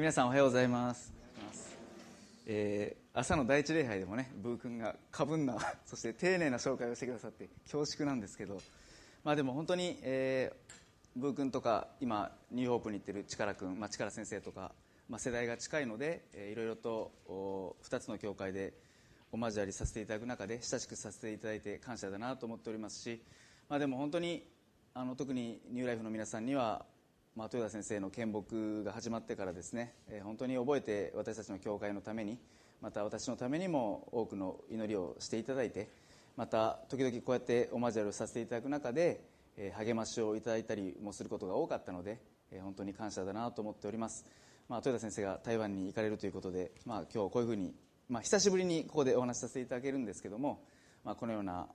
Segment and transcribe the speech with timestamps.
[0.00, 1.12] 皆さんおはようございます、
[2.46, 8.62] えー朝の第一礼拝でもねブー君が過分な そして丁寧な紹介をしてくださって恐縮なんですけど、
[9.24, 14.72] まあ、でも本当に、えーブー君とか今ニューホープに行ってる力君、まあ、力先生とか、
[15.08, 18.74] まあ、世代が近いので、えーいろいろとお2つの教会で
[19.32, 23.20] お交わりさせていただく中で親しくさせていただいて感謝だなと思っておりますし、
[23.68, 24.48] まあ、でも本当に
[24.94, 26.86] あの特にニューライフの皆さんには
[27.38, 32.36] まあ、豊田先生の献木が始まってからですね、えー本当に覚えて私たちの教会のために
[32.82, 35.88] また私のためにも多くの祈りをしていただいて
[36.36, 39.20] また時々こうやってお交わりをさせていただく中で、
[39.56, 42.18] えー励ましをいただいたりもすることが多かったので、
[42.50, 44.26] えー本当に感謝だなと思っております、
[44.68, 47.72] まあ、豊田先生が台湾に行かれるということで、まあ、今日こういうふうに、
[48.08, 50.64] まあ、久しぶりにここでお話しさせていただけるんですけども、
[51.04, 51.68] まあ、このような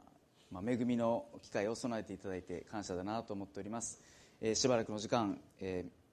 [0.52, 4.00] まあ、恵みの機会を備えていただいて感謝だなと思っております、
[4.46, 6.04] えしばらくの時間、えー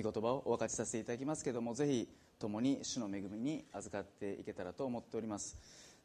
[0.00, 5.56] 御言葉をお分かちさせていただきますけれどもぜひ共に主の恵みに預かっていけたらと思っております。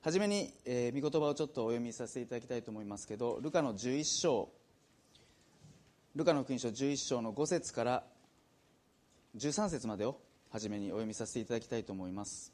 [0.02, 4.50] はじめに、えー御言葉をちょっとお読みさせていただきたいと思いますけどルカの11章
[6.16, 8.03] ルカの福音書11章の5節から
[9.36, 10.18] 13節までを
[10.52, 12.53] はじめにお読みさせていただきたいと思います。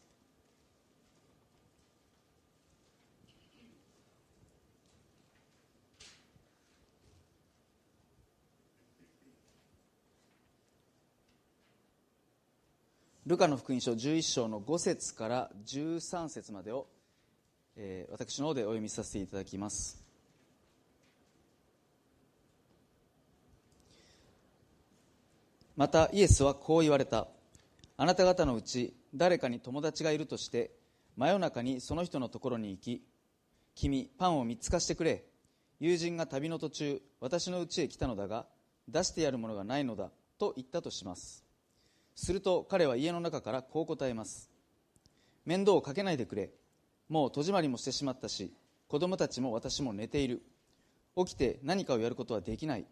[13.30, 16.88] ルカの福音書11章の5節から13節までを、
[17.76, 20.04] えー私の方でお読みさせていただきます。
[25.78, 27.28] またイエスはこう言われた。
[27.98, 30.72] あなた方のうち誰かに友達がいるとして
[31.16, 33.04] 真夜中にその人のところに行き
[33.76, 35.24] 君パンを3つ貸してくれ。
[35.80, 38.48] 友人が旅の途中私の家へ来たのだが
[38.88, 41.49] 出してやるものがないのだと言ったとします。
[42.20, 44.50] すると彼は家の中からこう答えます。
[45.46, 46.52] 面倒をかけないでくれ。
[47.08, 48.54] もう戸締まりもしてしまったし
[48.88, 50.44] 子供たちも私も寝ている。
[51.16, 52.86] 起きて何かをやることはできない。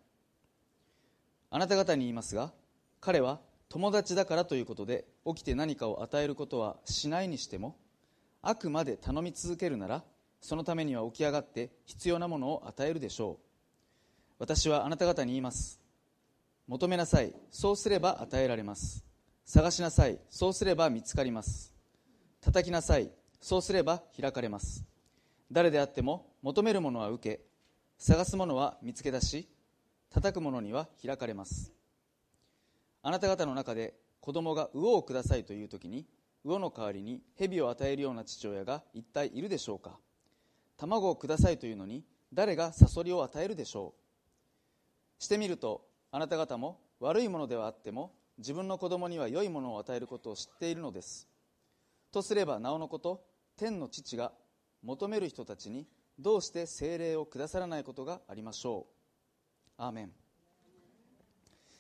[1.50, 2.54] あなた方に言いますが
[3.02, 7.76] 彼は友達だからということで起きて何かを与えることはしないにしても
[8.42, 10.04] あくまで頼み続けるなら
[10.40, 13.44] そのためには起き上がって必要なものを与えるでしょう。
[14.40, 15.82] 私はあなた方に言います。
[16.68, 17.34] 求めなさい。
[17.52, 19.07] そうすれば与えられます。
[19.50, 20.20] 探しなさい。
[20.30, 21.74] そうすれば見つかります。
[22.42, 23.10] 叩きなさい。
[23.40, 24.84] そうすれば開かれます。
[25.50, 27.40] 誰であっても求めるものは受け
[27.98, 29.48] 探すものは見つけ出し
[30.10, 31.72] 叩く者には開かれます。
[33.02, 36.06] あなた方の中で子供が魚をくださいという時に
[36.44, 39.98] 魚の代わりに蛇を与えるような父親が一体いるでしょうか。
[40.76, 42.04] 卵をくださいというのに
[42.34, 43.94] 誰がサソリを与えるでしょ
[45.20, 45.24] う。
[45.24, 51.28] してみるとあなた方も悪いものではあっても自分の子供には良いものを与えることを知っているのです。
[52.12, 53.26] とすればなおのこと
[53.58, 54.32] 天の父が
[54.84, 55.88] 求める人たちに
[56.20, 58.88] どうして精霊をくださらないことがありましょ
[59.80, 59.82] う。
[59.82, 60.12] アーメン。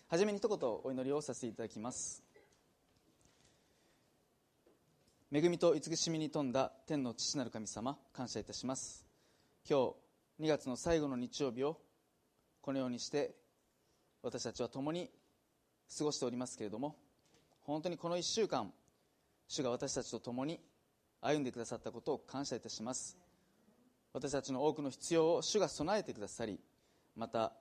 [0.07, 2.23] はじめに一言お祈りをさせていただきます。
[5.31, 9.05] 恵みと慈しみに富んだ天の父なる神様感謝いたします。
[9.69, 9.93] 今
[10.39, 11.81] 日2月の最後の日曜日を
[12.61, 13.35] このようにして
[14.23, 15.09] 私たちは共に
[15.95, 16.95] 過ごしておりますけれども
[17.61, 18.71] 本当にこの1週間
[19.47, 20.59] 主が私たちと共に
[21.21, 23.17] 歩んでくださったことを感謝いたします。
[24.13, 26.59] 私たちの多くの必要を主が備えてくださり
[27.15, 27.53] また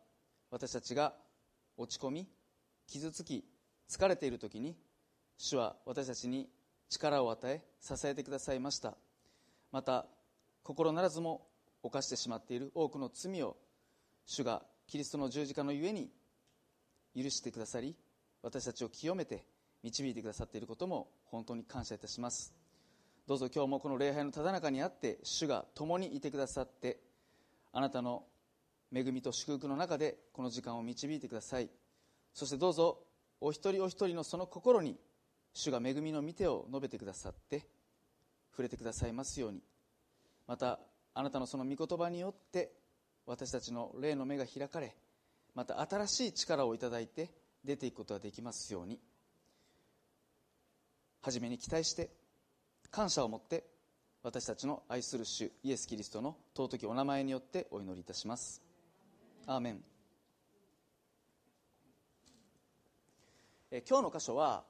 [0.51, 1.15] 私たちが
[1.77, 2.29] 落ち込み
[2.87, 3.45] 傷つき
[3.91, 4.77] 疲れている時に
[5.39, 6.49] 主は私たちに
[6.89, 8.97] 力を与え支えてくださいました。
[9.73, 10.07] また
[10.63, 11.47] 心ならずも
[11.83, 13.57] 犯してしまっている多くの罪を
[14.25, 16.11] 主がキリストの十字架のゆえに
[17.15, 17.97] 許してくださり
[18.47, 19.45] 私たちを清めて
[19.83, 22.55] 導いてくださっていることも本当に感謝いたします。
[23.27, 27.01] どうぞ今日もこの礼拝のただ中にあって主が共にいてくださって
[27.73, 28.23] あなたの
[28.95, 31.69] 恵みと祝福の中でこの時間を導いてください。
[32.35, 33.01] そしてどうぞ
[33.41, 34.97] お一人お一人のその心に
[35.53, 37.67] 主が恵みの御手を述べてくださって
[38.53, 39.61] 触れてくださいますように。
[40.47, 40.79] また
[41.15, 42.71] あなたのその御言葉によって
[43.27, 44.95] 私たちの霊の目が開かれ
[45.57, 48.99] また新しい力をいただいて出ていくことができますように
[51.21, 52.11] 初めに期待して
[52.91, 53.65] 感謝を持って
[54.23, 58.63] 私たちの愛する主イエス・キリストの尊きお名前によってお祈りいたします。
[59.47, 59.85] アーメン。
[63.71, 64.65] え今日の箇所は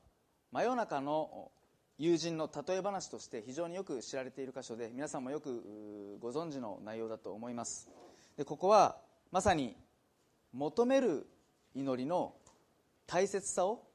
[0.50, 1.50] 真夜中の
[1.98, 7.88] 友人の例え話として非常によく知られている箇所で皆さんもよくご存知の内容だと思います。
[8.36, 8.96] でここは
[9.30, 9.76] まさに
[10.52, 11.26] 求める
[11.74, 12.34] 祈りの
[13.06, 13.86] 大切さを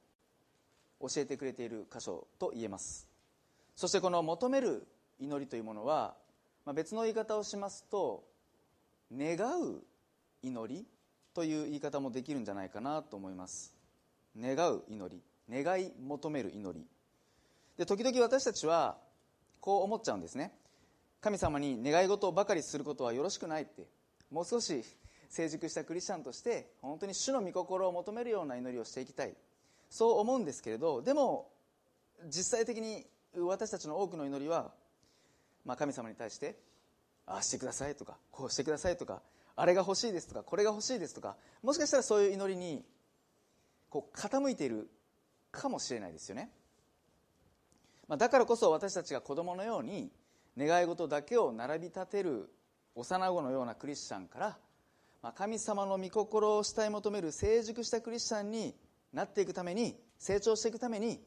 [0.99, 3.07] 教えてくれている箇所と言えます。
[3.75, 4.87] そしてこの求める
[5.19, 6.15] 祈りというものは、
[6.65, 8.23] まあ、別の言い方をしますと
[9.15, 9.81] 願う
[10.43, 10.85] 祈り
[11.33, 13.73] という言い方もできるんじゃないかなと思います。
[14.39, 15.21] 願う祈り。
[15.49, 16.85] 願い求める祈り。
[17.77, 18.97] で時々私たちは
[19.59, 20.53] こう思っちゃうんですね。
[21.19, 23.85] 神様に願い事ばかりすることはよろしくないって。
[24.31, 24.83] もう少し
[25.31, 29.33] 成熟したクリスチャンとして本当に主の御心を求めるような祈りをしていきたい。
[29.89, 31.49] そう思うんですけれどでも
[32.25, 33.05] 実際的に
[33.35, 34.71] 私たちの多くの祈りは、
[35.65, 36.55] まあ、神様に対して
[37.25, 39.21] ああしてくださいとかこうしてくださいとか
[39.55, 42.85] あれが欲しいですとかこれが欲しいですとかもしかしたらそういう祈りに
[43.89, 44.89] こう傾いている
[45.51, 46.49] かもしれないですよね、
[48.07, 50.09] まあ、だからこそ私たちが子供のように
[50.57, 52.49] 願い事だけを並び立てる
[52.95, 54.57] 幼子のようなクリスチャンから、
[55.21, 58.75] ま、神様の御心を慕い求める成熟したクリスチャンに
[59.13, 61.19] なっていくために成長していくために、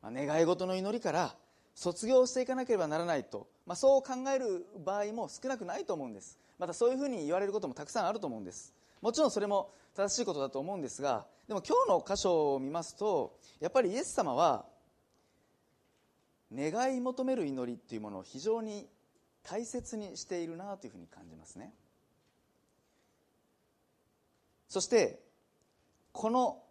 [0.00, 1.34] ま、願い事の祈りから
[1.74, 6.38] 卒業していかなければならないと、まあ、そう考える場合も少なくないと思うんです。
[6.58, 8.74] またそういうふうに言われることもたくさんあると思うんです。
[9.00, 14.64] もちろんそれも正しいことだと思うんですがでも今日の箇所を見ますとやっぱりイエス様は
[16.54, 18.86] 願い求める祈りっていうものを非常に
[19.42, 21.72] 大切にしているなというふうに感じますね。
[24.72, 25.20] そして
[26.12, 26.62] この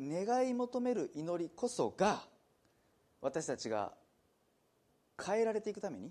[0.00, 2.24] 願い求める祈りこそが
[3.20, 3.92] 私たちが
[5.24, 6.10] 変えられていくために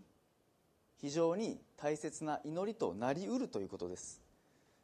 [1.01, 4.21] 非常に大切な祈りとなりうるということです。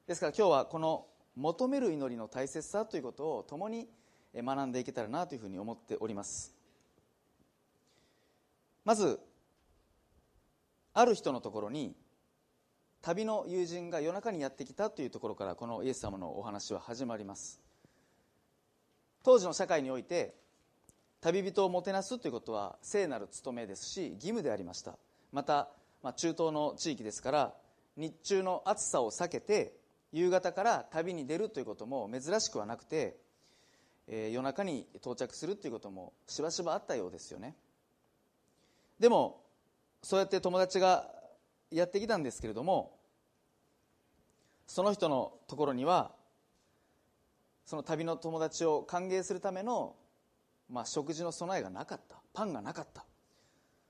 [0.05, 1.05] ですから今日はこの
[1.37, 3.87] 求める祈りの大切さということを共に
[4.35, 6.53] 学んでいけたらなというふうに思っております。
[8.83, 9.17] まず
[10.93, 11.95] ある人のところに
[13.07, 17.61] 旅の友人が夜中にやってきたというところからこのイエス様のお話は始まります。
[19.23, 20.35] 当時の社会において
[21.21, 24.97] 旅人をもてなすということは聖なる務めですし義務でありました。
[25.31, 25.69] また、
[26.03, 27.53] まあ、中東の地域ですから
[27.95, 29.77] 日中の暑さを避けて
[30.11, 33.15] 夕方から旅に出るということも珍しくはなくて、
[34.09, 37.55] えー、夜中に到着するということもしばしばあったようですよね。
[38.99, 39.45] でも
[40.03, 41.09] そうやって友達が
[41.71, 42.96] やってきたんですけれども
[44.67, 46.11] その人のところには
[47.65, 49.95] その旅の友達を歓迎するための、
[50.69, 52.17] まあ、食事の備えがなかった。
[52.33, 53.05] パンがなかった。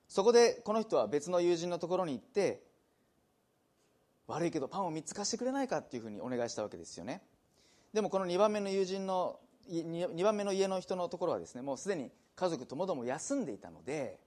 [0.08, 2.64] そこでこの人は別の友人のところに行って
[4.28, 7.22] 悪いけどパンを3つ貸してくれないかっていうふうにお願いしたわけですよね。
[7.94, 9.40] でもこの2番目の友人の
[9.70, 14.20] 2番目の家の人のところはですねもうすでに家族ともども休んでいたので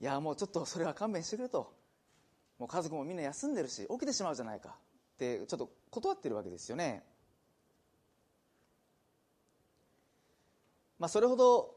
[0.00, 1.72] いやもうちょっとそれは勘弁してくれと。
[2.58, 4.76] もう家族もみんな休んでるし起きてしまうじゃないか。
[5.22, 7.04] ってちょっと断ってるわけですよね。
[10.98, 11.74] まあ、それほど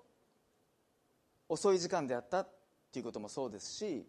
[1.49, 2.49] 遅い時間であったっ
[2.91, 4.05] ていうこともそうですし、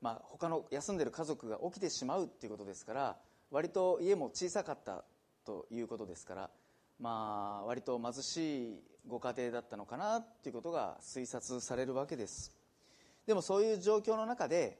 [0.00, 3.16] まあ、他の休んでる家族が起きてしまうっていうことですから
[3.50, 5.04] 割と家も小さかった
[5.44, 6.50] ということですから、
[6.98, 12.52] まあ、割と貧しいご家庭だったのかなっていうことが推察されるわけです。
[13.24, 14.78] でもそういう状況の中で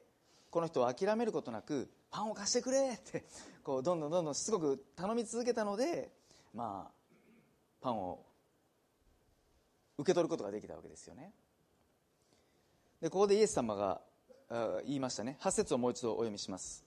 [0.50, 3.24] この人は諦めることなくパンを貸してくれって
[3.66, 6.12] こうどんどんどんどんしつこく頼み続けたので、
[6.54, 6.90] まあ、
[7.80, 8.20] パンを
[9.98, 11.32] 受け取ることができたわけですよね。
[13.02, 14.00] でここでイエス様が
[14.84, 15.36] 言いましたね。
[15.40, 16.84] 8節をもう一度お読みします。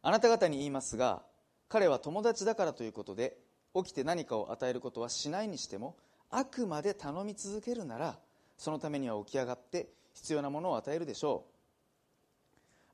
[0.00, 1.20] あなた方に言いますが
[1.68, 3.36] 彼は友達だからということで
[3.74, 5.94] 起きて何かを与えることはしないにしても
[6.30, 8.18] あくまで頼み続けるなら
[8.56, 11.59] そのためには起き上がって必要なものを与えるでしょう。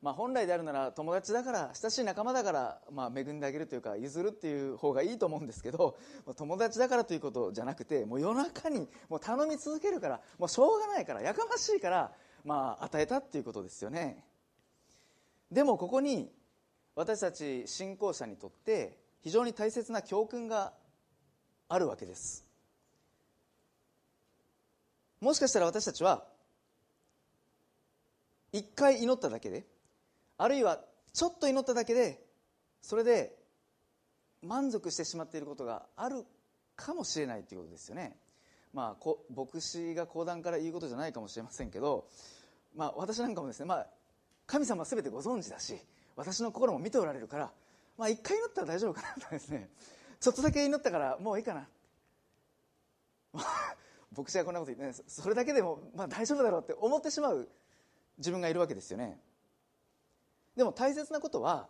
[0.02, 5.96] まあ、本来であるなら友達だから親しい仲間だから、まあ、恵んであげるというか譲るっていう方がいいと思うんですけど
[6.36, 12.12] 友達だからということじゃなくてもう夜中にもう頼み続けるからもうしょうがないからやかましいから、
[12.44, 14.22] まあ、与えたっていうことですよね。
[15.50, 16.30] でもここに
[16.94, 20.72] 私たち信仰者にとって非常に大切な教訓が
[21.68, 22.44] あるわけです。
[25.20, 26.24] もしかしたら私たちは
[28.52, 29.66] 一回祈っただけで
[30.38, 30.80] あるいは
[31.12, 32.22] ちょっと祈っただけで
[32.82, 33.34] それで
[34.42, 36.24] 満足してしまっていることがある
[36.76, 38.16] かもしれないということですよね。
[38.72, 42.08] まあこ牧師が講談から言うことじゃないかもしれませんけど、
[42.76, 43.86] まあ、私なんかもですね、まあ、
[44.46, 45.74] 神様は全てご存知だし
[46.14, 47.50] 私の心も見ておられるから、
[47.96, 49.70] まあ、一回祈ったら大丈夫かなとですね
[50.20, 51.66] ちょっとだけ祈ったからもういいかな。
[54.16, 57.48] 牧師がこんなこと言って、ね、それだけでも、まあ、大丈夫だろうって思ってしまう
[58.18, 59.18] 自分がいるわけですよね。
[60.56, 61.68] でも大切なことは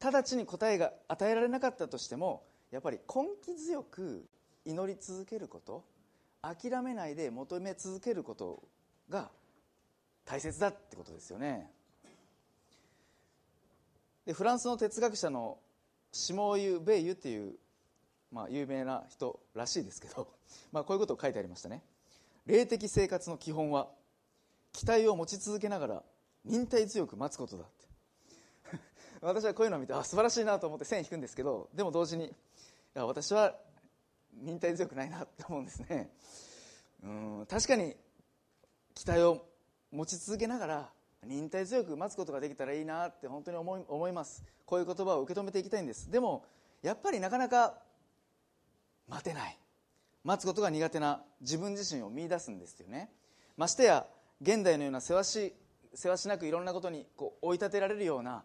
[0.00, 4.26] 直ちに答えが与えられなかったとしてもやっぱり根気強く
[4.64, 5.84] 祈り続けること
[6.42, 8.62] 諦めないで求め続けること
[9.08, 9.30] が
[10.24, 11.70] 大切だってことですよね。
[14.26, 15.58] でフランスの哲学者の
[16.12, 17.54] シモーユ・ベイユっていう、
[18.30, 20.28] まあ、有名な人らしいですけど、
[20.70, 21.82] まあ、こういうことを書いてありましたね。
[22.44, 23.90] 霊的生活の基本は
[24.72, 26.02] 期待を持ち続けながら
[26.44, 28.78] 忍耐強く待つことだって。
[29.20, 32.30] 私はこういうのを見てあ素晴らしいなと思って線引くんですけどでも同時にい
[32.94, 33.58] や私は
[34.34, 36.10] 忍耐強くないなって思うんですね。
[37.02, 37.96] うん確かに
[38.94, 39.46] 期待を
[39.90, 40.92] 持ち続けながら
[41.24, 44.44] 忍耐強く待つことができたらいいなって本当に思い思います。
[44.64, 46.10] こういう言葉を受け止めていきたいんです。
[46.10, 46.44] でも
[46.82, 47.80] やっぱりなかなか
[49.08, 49.58] 待てない。
[50.24, 53.10] 待つことが苦手な自分自身を見出すんですよね。
[53.56, 54.06] ましてや
[54.40, 55.54] 現代のようなせわし
[55.94, 58.44] せわしなくいろんなことにこう追い立てられるような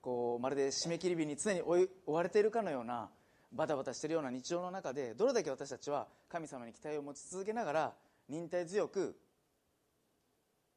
[0.00, 3.10] こうまるで締め切り日に常に追われているかのような
[3.52, 7.92] バタバタしているような日常の中でどれだけ私たちは神様に期待を持ち続けながら
[8.28, 9.16] 忍耐強く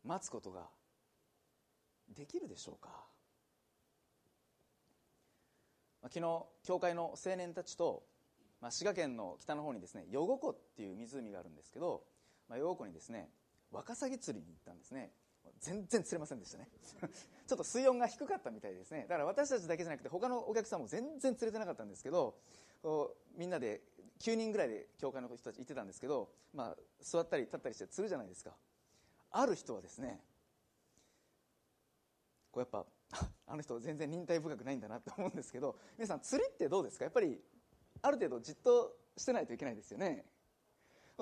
[0.04, 0.68] 待つことが
[2.16, 2.90] できるでしょうか、
[6.04, 8.04] 昨日教会の青年たちと、
[8.60, 12.04] まあ、滋賀県の北の方にですね余呉湖っていう湖があるんですけど、
[12.50, 13.30] まあ、余呉湖にですね
[13.72, 15.12] ワカサギ釣りに行ったんですね。
[15.64, 16.70] 全然釣れませんでしたね。
[17.48, 19.02] ちょっと水温が低かったみたいですね。
[19.04, 22.38] だから私たちだけじゃなくて他のお客さんも全然釣れてなかったんですけど
[23.36, 23.82] みんなで
[24.20, 28.56] 9人ぐらいで教会の人たち行ってたんですけど、まあ、座ったり立ったりして釣るじゃないですか。
[29.32, 30.24] ある人はですね
[32.52, 32.86] こうやっぱ
[33.48, 37.06] あの人全然忍耐深くないんだなって思うんですけど皆さん釣りってどうですか？
[37.06, 37.42] やっぱり
[38.02, 40.26] ある程度じっとしてないといけないですよね。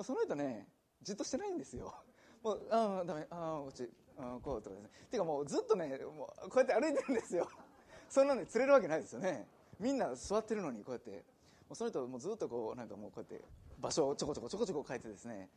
[0.02, 0.68] その人ね
[1.02, 1.94] じっとしてないんですよ。
[2.42, 4.90] もうああダメああこっちあこうとかですね。
[5.10, 7.48] てかもうずっとねもうこうやって歩いてるんですよ。
[8.08, 9.46] そんなのに釣れるわけないですよね。
[9.78, 11.10] みんな座ってるのにこうやって。
[11.10, 13.42] もうその人もうずっとこうなんかもうこうやって
[13.80, 15.48] 場所をちょこちょこちょこちょこ変えてですね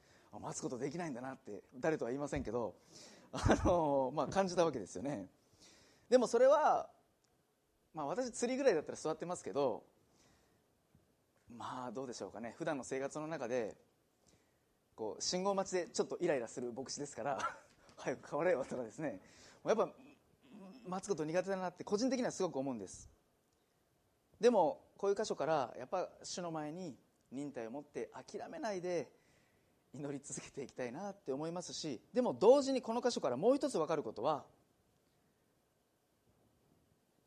[0.41, 2.74] 待つことできないんだなって誰とは言いませんけど
[3.33, 5.29] あの、まあ、感じたわけですよね。
[6.09, 6.89] でもそれは、
[7.93, 9.83] まあ、私釣りぐらいだったら座ってますけど
[11.50, 12.55] まあどうでしょうかね。
[12.57, 13.75] 普段の生活の中で
[14.95, 17.57] こう信号待ちでちょっとイライラする牧師ですから。
[18.05, 19.19] 早く変われよとかですね
[19.65, 19.89] やっぱ
[20.88, 23.09] 待つこと苦手だなって個人的にはすごく思うんです。
[24.39, 26.95] でもこういう箇所からやっぱ主の前に
[27.31, 29.09] 忍耐を持って諦めないで
[29.93, 34.43] 祈り続けていきたいなって思いますしでも同時にこの箇所からもう一つ分かることは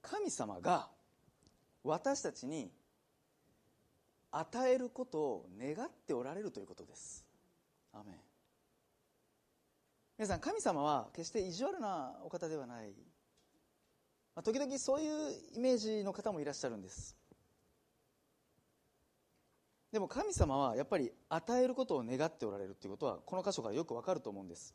[0.02, 0.88] 神様が
[1.82, 2.70] 私たちに
[4.30, 7.26] 与えることを願っておられるということです。
[7.92, 8.27] アメン。
[10.18, 12.88] 皆さん神様は決して意地悪なお方ではない、
[14.34, 17.16] まあ、時々そういうイメージの方もいらっしゃるんです。
[19.92, 24.75] でも神様はやっぱり与えることを願っておられるということはこの箇所からよくわかると思うんです。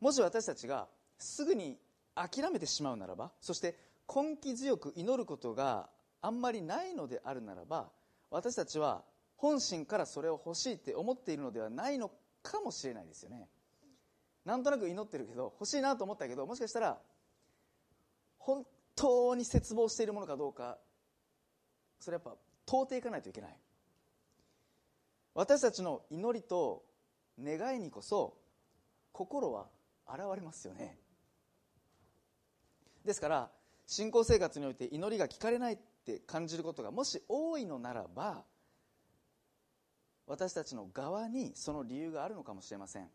[0.00, 0.86] もし私たちが
[1.18, 1.76] すぐに
[2.14, 3.76] 諦めてしまうならばそして
[4.08, 5.88] 根気強く祈ることが
[6.20, 7.90] あんまりないのであるならば
[8.30, 9.02] 私たちは
[9.42, 12.12] 本心からそれを欲しいって思っているのではないの
[12.44, 13.48] かもしれないですよね。
[14.44, 17.00] なんとなく祈ってるけど欲しいなと思ったけどもしかしたら
[18.38, 20.78] 本当に絶望しているものかどうか
[21.98, 23.56] それやっぱ問うていかないといけない。
[25.34, 26.84] 私たちの祈りと
[27.42, 28.38] 願いにこそ
[29.10, 29.66] 心は
[30.08, 31.00] 現れますよね。
[33.04, 33.50] ですから
[33.88, 38.44] 信仰生活において祈りが聞かれないって感じることがもし多いのならば
[40.26, 43.08] 私たちの側にその理由があるのかもしれません。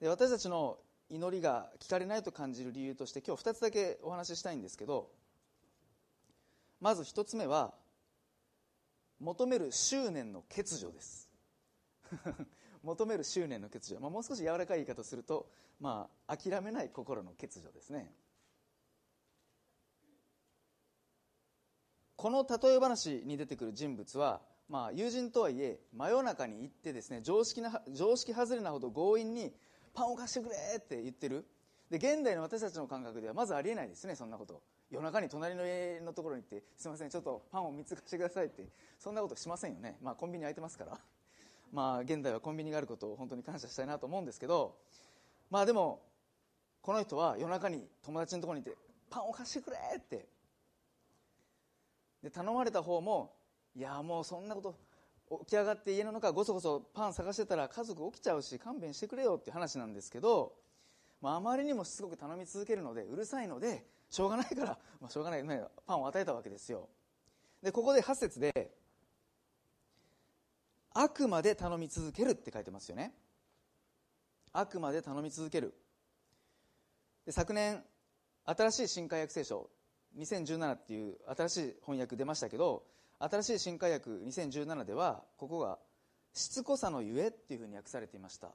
[0.00, 0.78] で私たちの
[1.10, 5.10] 祈りが聞かれないと感じる理由として今日2つだけお話ししたいんですけど
[6.80, 7.74] まず1つ目は
[9.20, 11.30] 求める執念の欠如です。
[12.82, 15.48] 求める執念の欠如、まあ、もう少し柔らかい言い方をすると、
[15.80, 18.14] まあ、諦めない心の欠如ですね。
[22.16, 29.52] この例え話に出てくる人物は、まあ、友人とはいえ真夜中に行ってですね常識な常識外れなほど強引に
[29.92, 31.46] パンを貸してくれって言ってる。
[31.90, 34.62] で現代の私たちの感覚ではまずありえないですねそんなこと。
[34.90, 38.66] 夜中に隣の家のところに行ってすいませんちょっとパンを3つ貸してくださいって
[38.98, 40.98] そんなことしませんよね、まあ、コンビニ空いてますから。
[41.72, 44.76] まあ現代はコンビニがあることを本当に感謝したいなと思うんですけど。
[45.50, 46.02] まあでも
[46.80, 48.76] この人は夜中に友達のところにいて
[49.10, 50.26] パンを貸してくれって。
[52.22, 53.34] で頼まれた方も
[53.76, 54.76] いやもうそんなこと
[55.40, 60.52] 起き上がって家の中ごそごそパン探してたら家族起きちゃうし勘弁してくれよっていう話なんですけど、
[61.20, 66.88] まあ、あまりにもしつこく頼み続けるのでうるさいのでしょうがないから、まあ、しょうがない、ね、パンを与えたわけですよ。
[67.62, 68.70] でここで8節で
[70.92, 73.12] あくまで頼み続けるって書いてますよね。
[74.52, 75.74] あくまで頼み続ける。
[77.26, 77.82] で昨年
[78.44, 79.68] 新しい新海訳聖書
[80.16, 82.84] 2017っていう新しい翻訳出ましたけど
[83.30, 85.78] 新しい新海訳2017ではここが
[86.32, 88.52] しつこさのゆえっていうふうに訳されていました。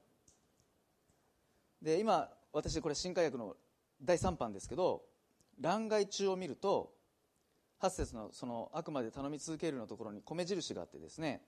[1.81, 3.55] で今私これ新海訳の
[4.01, 5.03] 第3版ですけど
[5.59, 6.93] 欄外中を見ると
[7.81, 11.41] 8節のそのあくまで頼み続けるのところに米印があってですね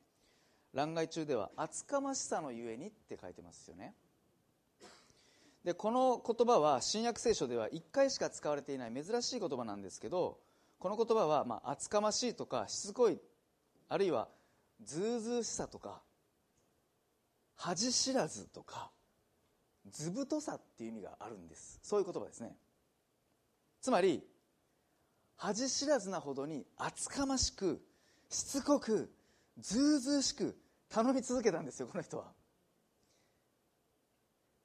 [0.73, 3.93] 欄外中では厚かましさのゆえにって書いてますよね。
[5.65, 10.39] でこの言葉は新約聖書では1回しか使われていない珍しい言葉なんですけど
[10.81, 13.19] この言葉は、まあ、厚かましいとかしつこい
[13.87, 14.27] あるいは
[14.83, 16.01] ずうずうしさとか
[17.55, 18.89] 恥知らずとか
[19.91, 21.79] 図太さっていう意味があるんです。
[21.83, 22.55] そういう言葉ですね。
[23.79, 24.23] つまり
[25.37, 27.79] 恥知らずなほどに厚かましく
[28.29, 29.13] しつこく
[29.59, 30.57] ずうずうしく
[30.89, 32.25] 頼み続けたんですよこの人は。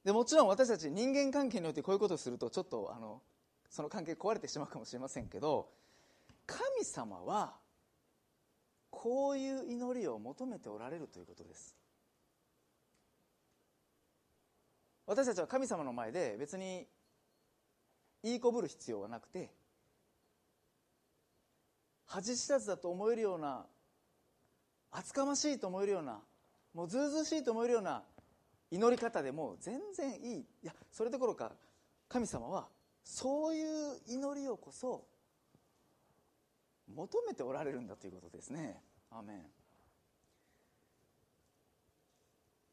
[0.03, 3.21] でもちろん私たち人間関係においてこういうことをするとちょっとあの
[3.69, 5.69] その関係壊れてしまうかもしれませんけど
[6.47, 7.55] 神様は
[8.91, 11.77] こういう祈りを求めておられるということです。
[15.07, 16.87] 私たちは神様の前で別に
[18.23, 19.51] 言いこぶる必要はなくて
[22.07, 23.67] 恥知らずだと思えるような
[24.91, 26.21] 厚かましいと思えるような
[26.75, 28.03] もうずうずしいと思えるような
[28.71, 30.41] 祈り方でも全然いい。
[30.41, 31.53] いやそれどころか
[32.09, 32.67] 神様は
[33.05, 35.05] そういう祈りをこそ
[36.95, 38.81] 求めておられるんだということですね。
[39.11, 39.43] アメン。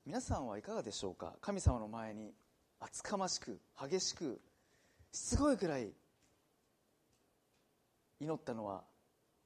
[0.06, 1.36] 皆さんはいかがでしょうか？
[1.42, 2.34] 神様の前に
[2.80, 4.42] 厚かましく激しく
[5.12, 5.94] すごいくらい
[8.20, 8.84] 祈ったのは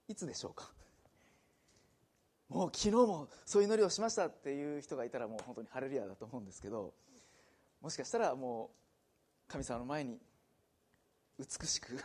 [0.08, 0.72] いつでしょうか？
[2.50, 6.94] もう昨日もそういう祈りをしましたっていう人がいたらもう本当にハレルヤだと思うんですけど
[7.82, 8.72] もしかしたらも
[9.48, 10.18] う神様の前に
[11.38, 12.02] 美しく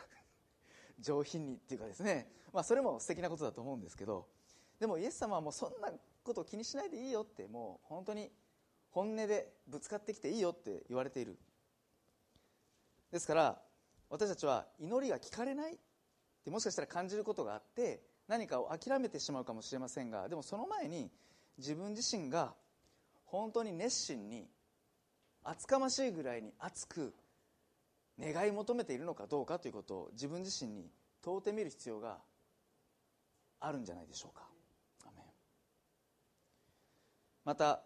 [1.03, 4.27] 上品にっていうかですね、まあ、それも素敵なことだと思うんですけど
[4.81, 5.91] でもイエス様はもうそんな
[6.23, 8.31] こと気にしないでいいよってもう本当に
[8.91, 11.39] 本音でぶつかってきていいよって言われている。
[13.11, 13.59] ですから
[14.11, 15.77] 私たちは祈りが聞かれないっ
[16.45, 21.11] てもしかしたら感じることがあって何かを諦めてしまうかもしれませんがでもその前に
[21.59, 22.55] 自分自身が
[23.25, 24.49] 本当に熱心に
[25.45, 27.15] 厚かましいぐらいに熱く
[28.23, 30.91] 願い求めているのかどうかということを自分自身に
[31.23, 32.19] 問うてみる必要が
[33.61, 34.53] あるんじゃないでしょうか。
[37.45, 37.83] また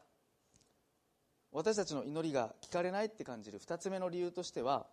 [1.50, 4.86] 私たちの祈りが聞かれないって感じる2つ目の理由としては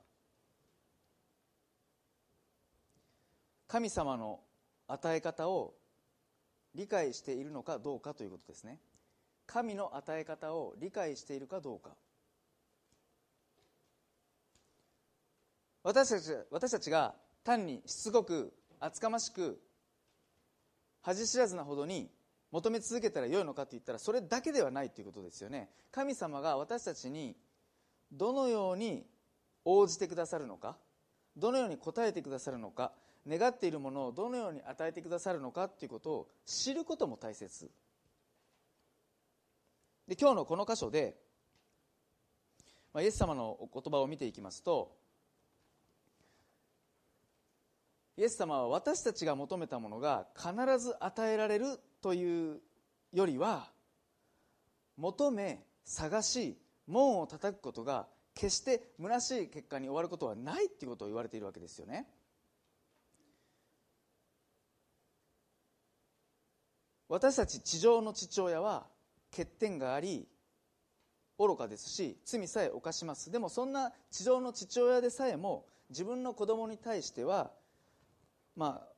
[3.67, 4.39] 神様の
[4.87, 5.73] 与え方を
[6.75, 8.79] 理解しているのかどうかということですね。
[9.45, 11.91] 神の与え方を理解しているかどうか。
[15.83, 19.59] 私たち私たちが単にしつこく厚かましく
[21.01, 22.09] 恥知らずなほどに
[22.51, 25.69] 求め続けたらよいのかと言ったらそれだけではないということですよね。
[25.91, 27.35] 神様が私たちに
[28.11, 29.05] どのように
[29.65, 30.77] 応じてくださるのか
[31.35, 32.93] どのように答えてくださるのか
[33.27, 37.69] 願っているものをどのように与えてくださるのかということを知ることも大切。
[40.07, 41.17] で今日のこの箇所で、
[42.93, 45.02] まあ、イエス様のお言葉を見ていきますと
[48.15, 52.61] イエス様は私たちが求めたものが必ず与えられるという
[53.11, 53.71] よりは
[54.97, 62.07] 求め探し門を叩くことが決して虚しい結果に終わることはないということを言われているわけですよね。
[67.09, 68.87] 私たち地上の父親は
[69.31, 70.27] 欠点があり
[71.37, 73.31] 愚かですし罪さえ犯します。
[73.31, 77.51] でもそんな地上の父親でさえも自分の子供に対しては
[78.55, 78.93] まあ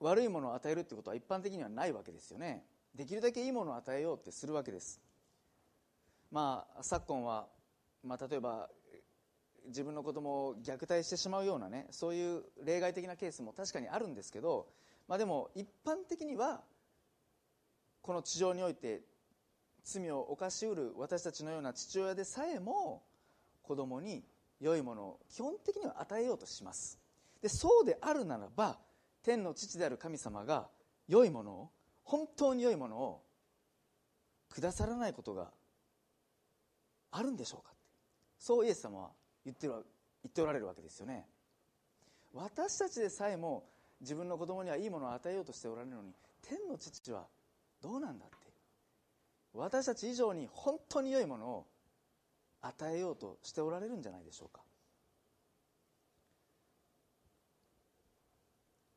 [0.00, 2.64] 悪いものを与えるってことは一般的にはないわけですよね。
[2.94, 5.00] できるだけいいものを与えようってするわけです。
[6.30, 7.46] まあ昨今は、
[8.02, 8.68] まあ、例えば
[9.66, 14.68] 自分の子供を虐待してしまうようなねそういう例外的なケースも確かにあるんですけど、
[15.08, 16.62] まあ、でも一般的には
[18.02, 19.02] この地上において
[19.82, 23.02] 罪を犯しうる私たちのような父親でさえも
[23.62, 24.24] 子供に
[24.60, 26.98] 良いものを基本的には与えようとします。
[27.42, 28.78] でそうであるならば
[29.22, 30.68] 天の父である神様が
[31.08, 31.70] 良いものを
[32.04, 33.22] 本当に良いものを
[34.48, 35.50] くださらないことが
[37.10, 37.72] あるんでしょうか。
[37.72, 37.78] って
[38.38, 39.10] そうイエス様は
[39.44, 39.82] 言ってる言
[40.28, 41.26] っておられるわけですよね。
[42.32, 43.68] 私たちでさえも
[44.00, 47.26] 自分の子供にはいいものを与えようとしておられるのに天の父は
[47.80, 48.36] どうなんだって。
[49.54, 51.66] 私たち以上に本当に良いものを
[52.60, 54.60] 与えようとしておられるんじゃないでしょうか。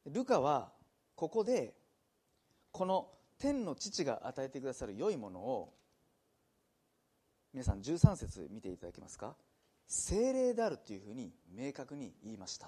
[0.10, 0.72] ルカは
[1.15, 1.74] ここで
[2.72, 5.74] この天の父が与えてくださる良いものを
[7.54, 9.36] 皆さん13節見ていただけますか？
[9.88, 12.67] 精霊であるというふうに明確に言いました。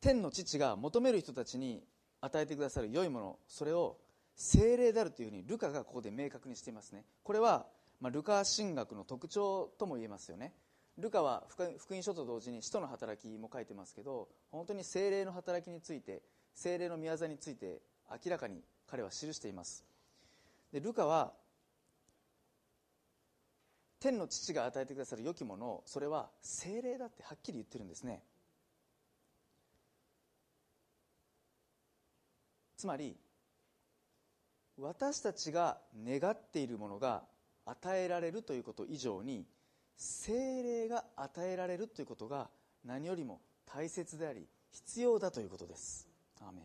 [0.00, 1.82] 天の父が求める人たちに
[2.20, 3.96] 与えてくださる良いものそれを
[4.36, 7.04] 精霊であるというふうにルカがここで明確にしていますね。
[7.22, 7.66] これは、
[8.04, 10.52] まあ、ルカ神学の特徴とも言えますよね。
[10.98, 16.20] ルカは福音書と同時に使徒の働きも書いてますけど本当に精霊の働きについて
[16.54, 19.86] 精霊の宮座について明らかに彼は記しています。
[20.70, 21.32] でルカは
[24.00, 28.22] 天の父が与えてくださる良きものそれは精霊だってはっきり言ってるんですね。
[32.76, 33.16] つまり
[34.76, 37.24] 私たちが願っているものが
[37.66, 39.46] 与えられるということ以上に
[39.96, 42.50] 精霊が与えられるということが
[42.84, 46.08] 何よりも大切であり必要だということです。
[46.40, 46.64] アーメン。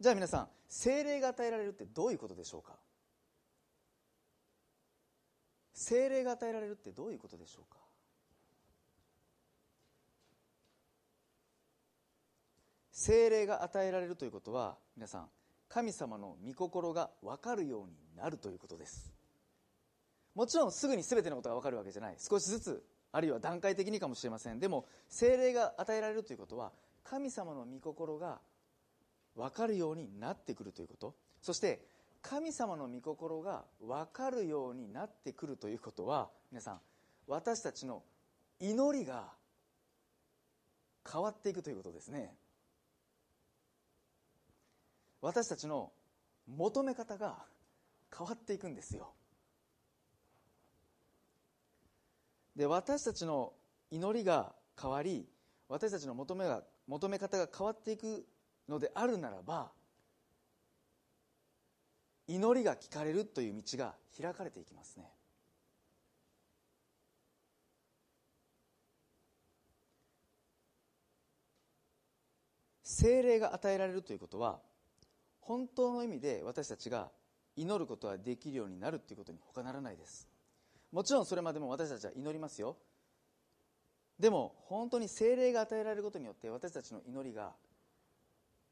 [0.00, 2.76] じゃあ皆さん精霊が与えられるってどういうことでしょうか？
[5.74, 7.78] 精霊が与えられるってどういうことでしょうか？
[12.92, 15.28] 精霊が与えられるということは皆さん
[15.68, 19.17] 神様の御心が分かるようになるということです。
[20.38, 22.16] もちろんすぐに全てのことが分かるわけじゃない。
[22.16, 24.60] 少しずつあるいは段階的にかもしれません。
[24.60, 26.70] でも精霊が与えられるということは
[27.02, 28.38] 神様の御心が
[29.34, 31.16] 分かるようになってくるということ。
[31.42, 31.84] そして
[32.22, 36.80] 神様の御心が分かるようになってくるということは皆さん
[37.26, 38.04] 私たちの
[38.60, 39.32] 祈りが
[41.12, 42.32] 変わっていくということですね。
[45.20, 45.90] 私たちの
[46.46, 47.44] 求め方が
[48.16, 49.17] 変わっていくんですよ。
[52.58, 53.52] で私たちの
[53.88, 55.28] 祈りが変わり
[55.68, 58.26] 私たちの求めが求め方が変わっていく
[58.68, 59.70] のであるならば
[62.26, 65.08] 祈りが聞かれるという道が開かれていきますね。
[72.82, 74.58] 精霊が与えられるということは
[75.40, 77.08] 本当の意味で私たちが
[77.54, 80.37] 祈ることができるようになるということに他ならないです。
[80.92, 82.76] もちろんそれまでも私たちは祈りますよ。
[84.18, 87.52] でも本当に精霊が与えられることによって私たちの祈りが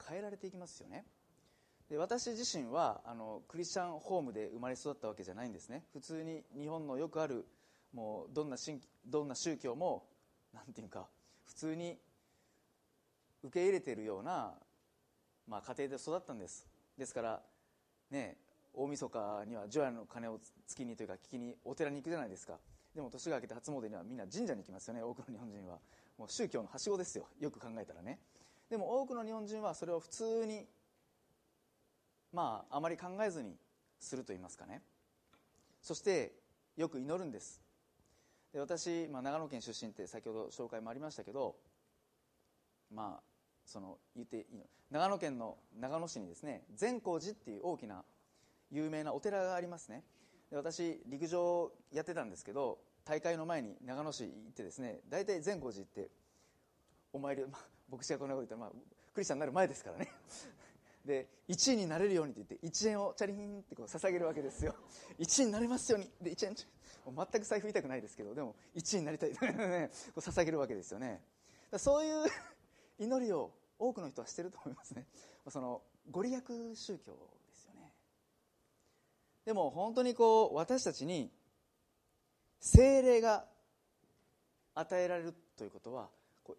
[0.09, 1.05] 変えられていきますよね。
[1.89, 5.85] で私自身はあのクリスチャンホームで生まれ育ったわけじゃないんですね。
[5.93, 7.47] 普通に日本のよくある
[7.93, 8.57] もうどんな
[9.07, 10.09] どんな宗教も
[10.53, 11.09] なんていうか
[11.45, 11.99] 普通に
[13.45, 14.55] 受け入れているような
[15.49, 16.67] まあ、家庭で育ったんです。
[16.99, 17.43] ですから
[18.11, 18.37] ね
[18.77, 22.59] 大晦日には除夜の鐘を月にというか聞きにお寺に行くじゃないですか。
[22.95, 25.03] でも年が明けて初詣にはみんな神社に行きますよね。
[25.03, 25.79] 多くの日本人は。
[26.19, 27.27] もう宗教のはしごですよ。
[27.41, 28.19] よく考えたらね。
[28.71, 30.67] でも多くの日本人はそれを普通に
[32.33, 33.57] まああまり考えずに
[33.99, 34.83] すると言いますかね。
[35.83, 36.33] そして
[36.77, 37.63] よく祈るんです。
[38.53, 41.57] で私、まあ、長野県出身って先ほど紹介もありましたけど
[42.95, 43.23] まあ
[43.65, 44.65] その言っていいの？
[44.91, 48.05] 長野県の長野市にですね善光寺っていう大きな
[48.71, 50.03] 有名なお寺がありますね。
[50.51, 56.11] で私陸上やってたんですけど大会の前に長野市行ってですね大体善光寺行って
[57.13, 58.71] お参り、まあ、牧師がこんなこと言ったら、まあ、
[59.15, 60.13] クリスチャンになる前ですからね。
[61.07, 64.75] で1位になれるようにって言って1円をチャリンってこう捧げるわけですよ。
[65.21, 66.11] 1位になれますように。
[66.21, 69.31] で1円全く財布痛くないですけどでも1位になりたい。
[69.37, 69.49] こう
[70.21, 71.23] 捧げるわけですよね。
[71.79, 72.31] そういう
[72.99, 75.07] 祈りを多くの人はしてると思いますね。
[75.49, 76.43] そのご利益
[76.75, 77.17] 宗教
[79.47, 81.31] でも本当にこう私たちに
[82.61, 83.47] 精霊が
[84.75, 86.09] 与えられるということは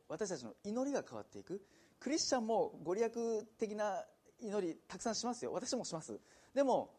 [0.08, 1.62] 私たちの祈りが変わっていく。
[2.00, 3.12] クリスチャンもご利益
[3.60, 4.04] 的な
[4.40, 5.52] 祈りたくさんしますよ。
[5.52, 6.20] 私もします。
[6.56, 6.94] でも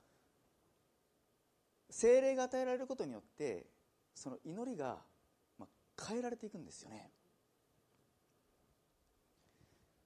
[1.91, 3.67] 精霊が与えられることによって
[4.15, 4.99] その祈りが
[6.07, 7.11] 変えられていくんですよね。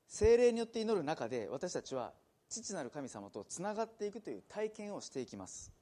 [0.06, 2.12] 精霊によって祈る中で私たちは
[2.52, 5.72] 父なる神様とつながっていくという体験をしていきます。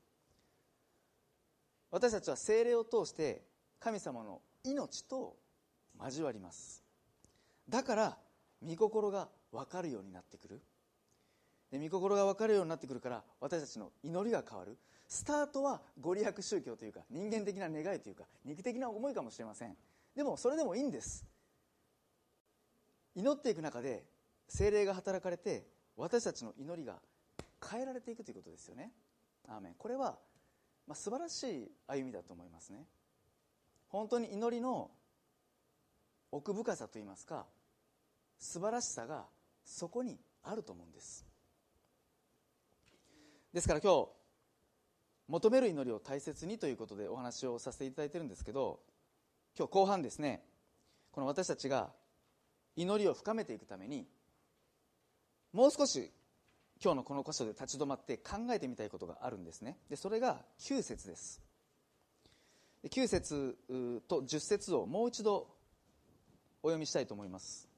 [1.90, 3.42] 私たちは精霊を通して
[3.80, 5.36] 神様の命と
[6.02, 6.82] 交わります。
[7.68, 8.18] だから
[8.62, 10.60] 御心が分かるようになってくる。
[11.72, 14.76] で御心が分かるようになってくるから私たちの祈りが変わる。
[15.08, 19.76] スタートはご利益宗教というか人間的な願いというか肉的な思いかもしれません。
[20.14, 21.24] でもそれでもいいんです。
[23.16, 24.04] 祈っていく中で
[24.48, 27.00] 精霊が働かれて私たちの祈りが
[27.70, 28.92] 変えられていくということですよね。
[29.48, 29.74] アーメン。
[29.74, 30.18] これは、
[30.86, 32.86] まあ、素晴らしい歩みだと思いますね。
[33.88, 34.90] 本当に祈りの
[36.32, 37.46] 奥深さといいますか
[38.38, 39.26] 素晴らしさが
[39.64, 41.26] そこにあると思うんです。
[43.52, 44.08] ですから今日
[45.28, 48.80] 求める祈りを大切にということでお話をさせていただいてるんですけど
[49.56, 50.42] 今日後半ですね
[51.10, 51.90] この私たちが
[52.76, 54.06] 祈りを深めていくために
[55.52, 56.12] もう少し
[56.82, 59.78] 今日のこの箇所で立ち止まって考えてみたいことがあるんですね。
[59.88, 61.42] でそれが9節です。
[62.84, 63.58] 9節
[64.08, 65.48] と10節をもう一度
[66.62, 67.68] お読みしたいと思います。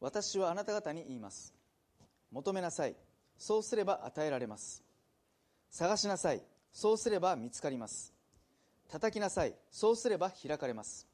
[0.00, 1.54] 私はあなた方に言います。
[2.30, 2.94] 求めなさい。
[3.38, 4.84] そうすれば与えられます。
[5.70, 6.42] 探しなさい。
[6.72, 8.17] そうすれば見つかります。
[8.88, 9.54] 叩きなさい。
[9.70, 11.06] そうすれば開かれます。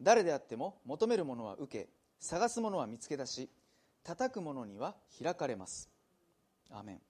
[0.00, 1.88] 誰であっても求めるものは受け
[2.20, 3.50] 探すものは見つけ出し
[4.04, 5.90] 叩く者には開かれます。
[6.70, 7.00] アメン、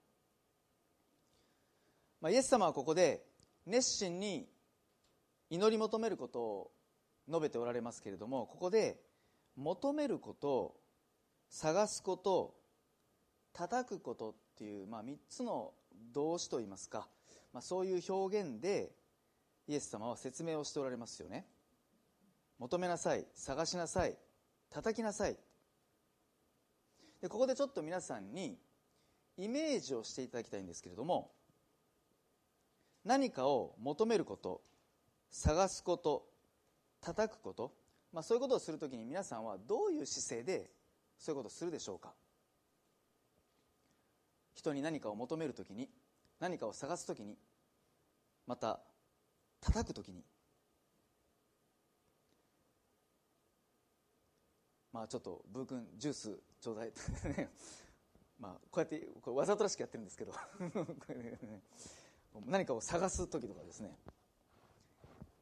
[2.21, 3.25] まあ、イエス様はここで
[3.65, 4.47] 熱心に
[5.49, 6.71] 祈り求めることを
[7.27, 8.99] 述べておられますけれどもここで
[9.55, 10.75] 求めること
[11.49, 12.55] 探すこと
[13.53, 15.73] 叩くことっていう、まあ、3つの
[16.13, 17.07] 動詞といいますか、
[17.53, 18.91] まあ、そういう表現で
[19.69, 21.45] イエス様は説明をしておられますよね。
[22.57, 23.27] 求めなさい。
[23.35, 24.17] 探しなさい。
[24.71, 25.37] 叩きなさい。
[27.21, 28.57] でここでちょっと皆さんに
[29.37, 31.31] イメージをしていただきたいんですけれども
[33.05, 34.61] 何かを求めること
[35.29, 36.25] 探すこと
[37.01, 37.71] 叩くこと、
[38.11, 40.71] まあ、そういうことをするときに皆さんはどういう姿勢で
[41.19, 42.13] そういうことをするでしょうか。
[44.55, 45.89] 人に何かを求めるときに
[46.39, 47.37] 何かを探すときに
[48.47, 48.79] また
[49.61, 50.23] 叩くときに。
[54.91, 56.91] まあちょっとブー君ジュースちょうだい
[58.39, 60.33] まあこうやってこれわざとらしくやってるんですけど。
[62.45, 63.97] 何かを探す時とかですね。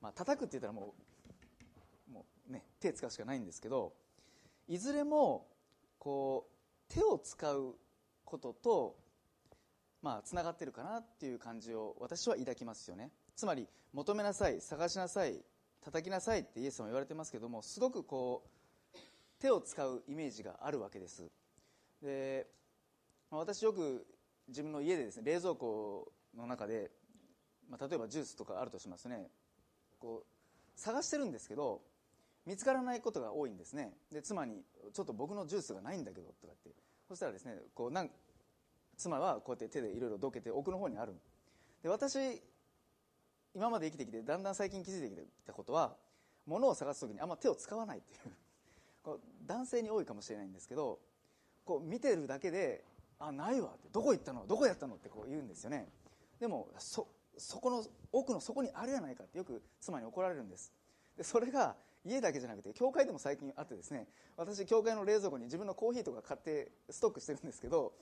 [0.01, 0.93] まあ叩くって言ったらも
[2.09, 3.95] うもうね手使うしかないんですけど
[4.67, 5.47] いずれも
[5.97, 7.77] こう手を使う
[8.23, 8.99] ことと
[10.01, 13.11] まあつながってるかなっていう感じを私は抱きますよね。
[13.37, 15.39] つまり求めなさい探しなさい
[15.81, 18.43] 叩きなさいってイエス様言われてますけどもすごくこ
[18.93, 18.97] う
[19.39, 21.29] 手を使うイメージがあるわけです。
[22.01, 22.47] で
[23.29, 24.05] 私よく
[24.47, 26.89] 自分の家でですね冷蔵庫の中で、
[27.69, 29.29] まあ、例えばジュースとかあるとしますね。
[29.99, 31.81] こう探してるんですけど
[32.47, 33.93] 見つからないことが多いんですね。
[34.11, 36.71] で妻に「ちょっと僕のジュースがないんだけど」とかって。
[37.07, 38.09] そしたらですねこうなん
[38.97, 41.13] 妻はこうやって手でいろいろどけて奥の方にある
[41.83, 42.41] で私
[43.57, 45.95] 今まで生きてきてだんだん最近気づいてきたことは
[46.45, 48.19] 物を探す時にあんま手を使わないっていう。
[49.01, 50.99] こう男性に多いかもしれないんですけど
[51.65, 52.85] こう見てるだけで
[53.17, 54.45] 「あないわ」って「どこ行ったの？
[54.45, 55.91] どこやったの?」ってこう言うんですよね。
[56.39, 60.71] でもそそこの奥の底にあるやないかってよく妻に怒られるんです。
[61.15, 67.93] でそれが家だけじゃなくて教会でも最近あってですね私教会の冷蔵庫に自分のコーヒーとか買ってストックしてるんですけど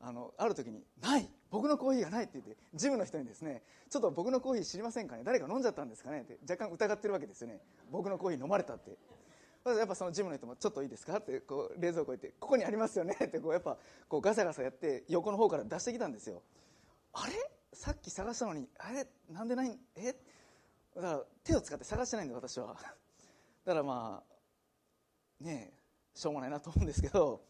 [0.00, 7.60] あのある時に「ない僕のコーヒーがない」って言ってジムの人にですね「ちょっと僕のコーヒー知りませんかね誰か飲んじゃったんですかね?」って若干疑ってるわけですよね。
[7.90, 8.96] 僕のコーヒー飲まれたって。
[9.62, 13.76] やっぱそのジムの人も「ちょっといいですか?」ってこう冷蔵庫行って「ここにありますよね」ってこうやっぱ
[14.08, 16.42] こうガサガサやって横の方から出してきたんですよ。
[17.12, 17.32] あれ？
[17.74, 19.06] さっき探したのにあれ？
[19.28, 20.14] なんでないえ？
[20.94, 22.74] だから手を使って探してないんで私は。
[22.74, 27.44] だからまあねえしょうもないなと思うんですけど、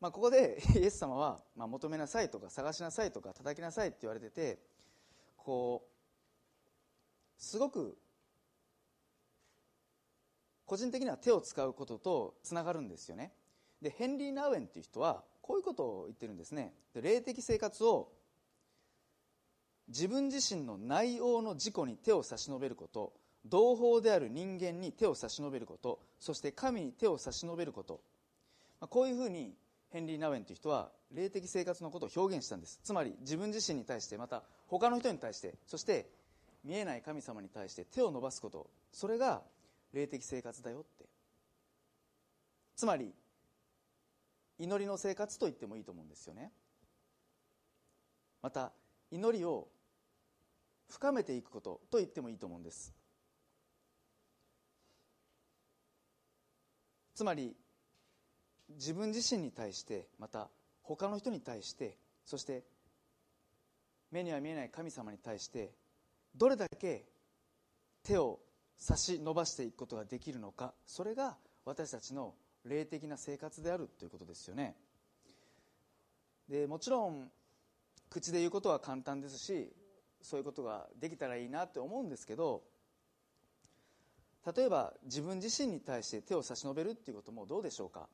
[0.00, 4.58] まあ、ここで イエス様は、まあ、求めなさいとか探しなさいとか叩きなさいって言われてて
[5.36, 7.98] こうすごく
[10.64, 13.34] 個人的には手を使うこととつながるんですよね。
[13.82, 16.74] でヘンリー・ナウエンっていう人はこういうことを言ってるんですね。
[16.94, 18.12] で霊的生活を
[19.88, 23.12] 自分自身の内容の事故に手を差し伸べること
[23.44, 28.00] 同胞である人間に手を差し伸べることそして神に手を差し伸べること、
[28.80, 29.56] まあ、こういうふうに
[29.90, 32.80] ヘンリー・ナウエンという人は霊的生活のことを表現したんです。
[32.82, 36.08] つまり自分自身に対してまた他の人に対してそして
[36.64, 38.70] 見えない神様に対して手を伸ばすこと。
[38.92, 39.42] それが
[39.92, 41.06] 霊的生活だよって。
[42.76, 43.12] つまり
[44.58, 46.52] 祈りの生活と言ってもいいと思うんですよね。
[48.42, 48.72] また
[49.10, 49.68] 祈りを
[50.88, 52.94] 深めていくことと言ってもいいと思うんです。
[57.14, 57.54] つまり
[58.76, 60.48] 自分自身に対してまた
[60.82, 62.64] 他の人に対してそして
[64.10, 65.72] 目には見えない神様に対して
[66.34, 67.04] どれだけ
[68.02, 68.40] 手を
[68.76, 74.74] 差し伸ばしていくことができるのかそれが私たちの霊的な生活であるということですよね。
[76.48, 77.30] でもちろん
[78.08, 79.70] 口で言うことは簡単ですし
[80.20, 82.62] そういうことができたらいいなって思うんですけど
[84.54, 88.08] 例えば自分自身に対して手を差し伸べるっていうこともどうでしょうか？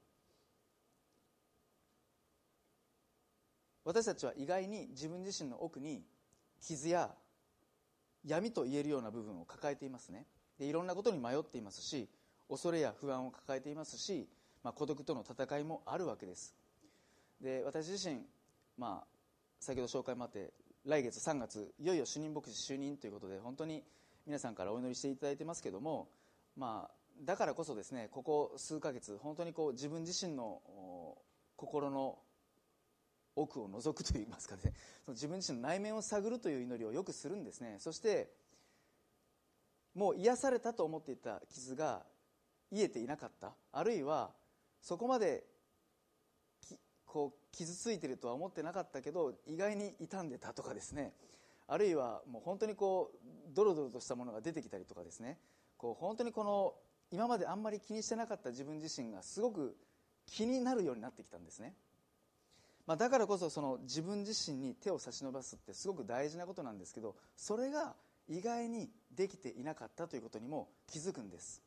[3.87, 6.03] 私たちは意外に自分自身の奥に
[6.61, 7.15] 傷や
[8.25, 10.27] 闇と言えるような部分を抱えていますね。
[10.59, 12.09] でいろんなことに迷っていますし
[12.49, 14.29] 恐れや不安を抱えていますし、
[14.65, 16.57] まあ、孤独との戦いもあるわけです。
[17.41, 18.23] で私自身、
[18.77, 19.07] まあ、
[19.61, 20.53] 先ほど紹介もあって
[20.85, 23.85] 来月3月いよいよ主任牧師就任ということで本当に
[24.27, 26.09] 皆さんからお祈りしていただいてますけども、
[26.57, 26.95] まあ、
[27.25, 30.61] だからこそですねここ数ヶ月本当にこう自分自身の
[31.57, 32.19] 心の
[33.37, 34.75] 奥を覗くといいますかね。
[35.05, 37.79] その自分自身の内面を探るという祈りをよくするんですね。
[37.79, 38.33] そして
[39.95, 42.05] もう癒されたと思っていた傷が
[42.71, 43.55] 癒えていなかった。
[43.73, 44.35] あるいは
[44.81, 45.47] そこまで
[47.05, 51.15] こう傷ついてるとは思ってなかったけど意外に傷んでたとかですね。
[51.69, 55.39] あるいはもう本当にこうドロドロとしたものが出てきたりとかですね。
[55.77, 56.75] こう本当にこの
[57.11, 59.77] 今まであんまり気にしてなかった自分自身がすごく
[60.27, 61.75] 気になるようになってきたんですね、
[62.87, 67.97] まあ、だからこそその自分自身に手を差し伸ばすってすごく大事なことなんですけどそれが
[68.29, 71.63] 意外にできていなかったということにも気づくんです。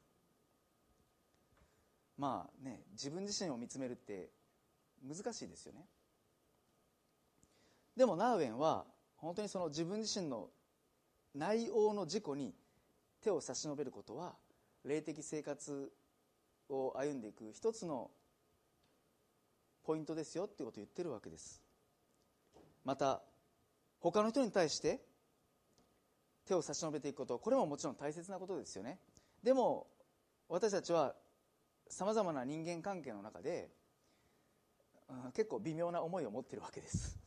[2.17, 4.29] まあね自分自身を見つめるって
[5.08, 5.86] 難しいですよね。
[7.95, 8.86] でもナーウエンは
[9.17, 10.49] 本当にその自分自身の
[11.36, 12.53] 内容の事故に
[13.21, 14.36] 手を差し伸べることは
[14.86, 15.91] 霊的生活
[16.69, 18.10] を歩んでいく一つの
[19.83, 21.61] ポイントですよっていうことを言ってるわけです。
[22.83, 23.21] また
[23.99, 25.01] 他の人に対して
[26.45, 28.99] 手を差し伸べていくことこれももちろん大切なことですよね。
[29.43, 29.87] でも
[30.47, 31.15] 私たちは
[31.87, 33.69] さまざまな人間関係の中で、
[35.09, 37.17] うん、結構微妙な思いを持っているわけです。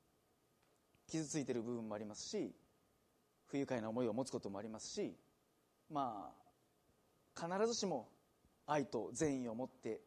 [1.08, 2.54] 傷ついている部分もありますし
[3.46, 5.16] 不愉快な思いを持つこともありますし
[5.88, 6.34] ま
[7.36, 8.10] あ必ずしも
[8.66, 10.00] 愛と善意を持って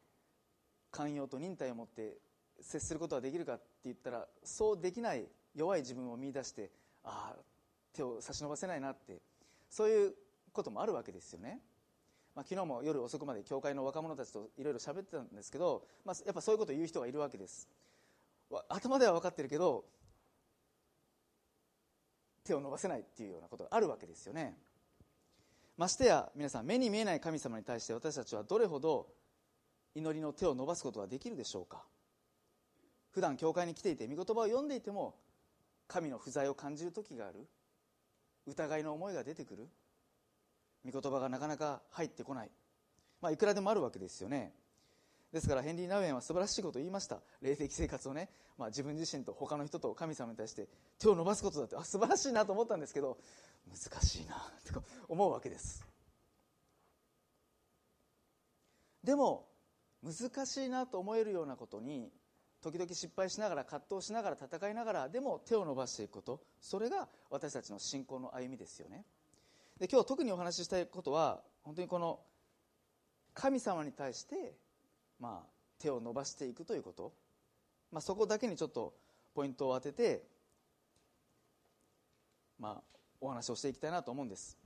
[0.91, 2.17] 寛容と忍耐を持って
[2.61, 5.25] 接することができるかって言ったらそうできない
[5.55, 6.71] 弱い自分を見出して
[7.03, 7.39] ああ
[7.93, 9.21] 手を差し伸ばせないなって
[9.69, 10.13] そういう
[10.51, 11.59] こともあるわけですよね、
[12.35, 17.67] まあ、昨日も夜遅くまで教会の若者たちといろいろ喋ってたんですけど、まあ、やっぱそういうことを言う人がいるわけです。
[18.67, 19.85] 頭では分かってるけど
[22.43, 24.57] 手を伸ばせないっていうようなことがあるわけですよね。
[25.77, 29.07] ましてや皆さん目に見えない神様に対して私たちはどれほど
[29.99, 31.83] 祈りの手を伸ばすことができるでしょうか？
[33.11, 35.15] 普段教会に来ていて御言葉を読んでいても
[35.87, 37.47] 神の不在を感じる時がある。
[38.47, 39.67] 疑いの思いが出てくる。
[40.89, 42.49] 御言葉がなかなか入ってこない、
[43.21, 44.53] まあ、いくらでもあるわけですよね。
[45.31, 47.19] ですからヘンリー・ナウエンは素晴らしいことを言いました。
[47.41, 53.17] 霊的生活をね、まあ、自分自身と他の人と神様に対して手を伸ばすことだってあ素晴らしいなと思ったんですけど
[53.67, 54.35] 難しいな
[54.73, 55.85] と思うわけです。
[59.03, 59.48] でも
[60.03, 62.11] 難しいなと思えるようなことに
[62.61, 66.41] 時々失敗しながら葛藤しながら戦いながらでも手を伸ばしていくこと。
[66.59, 69.05] それが私たちの信仰の歩みですよね。
[69.79, 72.19] で今日特にお話ししたいことは本当にこの
[73.33, 74.57] 神様に対して、
[75.19, 77.13] まあ、手を伸ばしていくということ、
[77.91, 78.93] まあ、そこだけにちょっと
[79.33, 80.25] ポイントを当てて、
[82.59, 84.57] まあ、お話をしていきたいなと思うんです。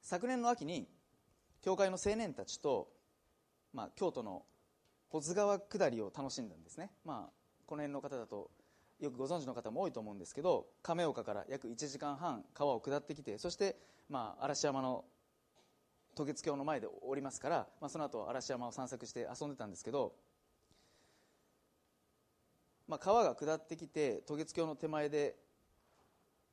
[0.00, 0.88] 昨年の秋に
[1.62, 2.88] 教会の青年たちと
[3.72, 4.42] まあ、京都の
[5.08, 7.32] 保津川下りを楽しんだんですね、まあ、
[7.66, 8.50] この辺の方だと
[9.00, 13.76] よくご存知の方も多いと思うんですけど亀岡から約1時間半川を下ってきてそして、
[14.08, 15.04] まあ、嵐山の
[16.14, 20.12] 渡月橋の前で降りますから、まあ、その後嵐山を散策して遊んでたんですけど、
[22.86, 25.34] まあ、川が下ってきて渡月橋の手前で、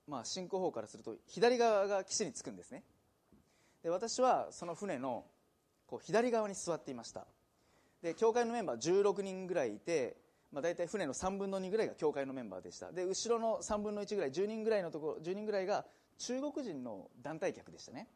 [0.08, 2.84] まあ、進行方からすると左側が岸に着くんですね。
[3.84, 5.26] で私はその船の
[5.88, 7.26] こう左側に座っていました。
[8.02, 10.18] で教会のメンバー16人ぐらいいて、
[10.52, 12.92] まあ、大体船の3分の2ぐらいが教会のメンバーでした。
[12.92, 15.86] で後ろの3分の1ぐらい10人ぐらいのところ10人ぐらいが
[16.18, 18.08] 中国人の団体客でしたね。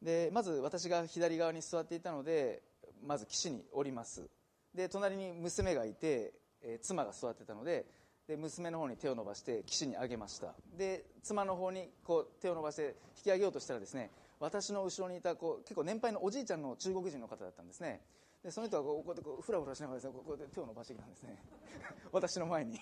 [0.00, 2.62] でまず私が左側に座っていたので
[3.06, 4.28] まず岸に降ります。
[4.74, 6.32] で隣に娘がいて、
[6.62, 7.86] えー、妻が座ってたので
[8.26, 10.54] で娘の方に手を伸ばして岸に上げました。
[10.76, 14.10] で妻の方にこう手を伸ばして引き上げようとしたらですね
[14.42, 18.00] 私の後ろにいたこう結構年配のおじいちゃんの中国人の方だったんですね。
[18.42, 21.38] でその人はこうこうやってこうフラフラしながらです、ね、こうやって手を伸ばしてきたんですね。
[22.10, 22.80] 私の前に。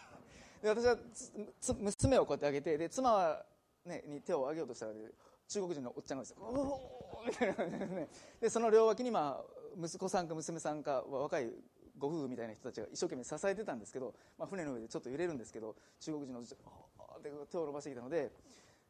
[0.63, 0.97] で私は
[1.79, 3.47] 娘をこうやってあげてで妻は、
[3.85, 4.93] ね、に手を上げようとしたら、
[5.49, 8.09] 中国人のおっちゃんがですおおみたいな感じでね。
[8.41, 11.51] でその両脇に、まあ、息子さんか娘さんか若い
[11.99, 18.33] ご夫婦みたいな人たちが一生懸命支えてたんですけど、まあ、船の上でちょっと揺れるんですけど中国人のおじちゃんで手を伸ばしてきたので、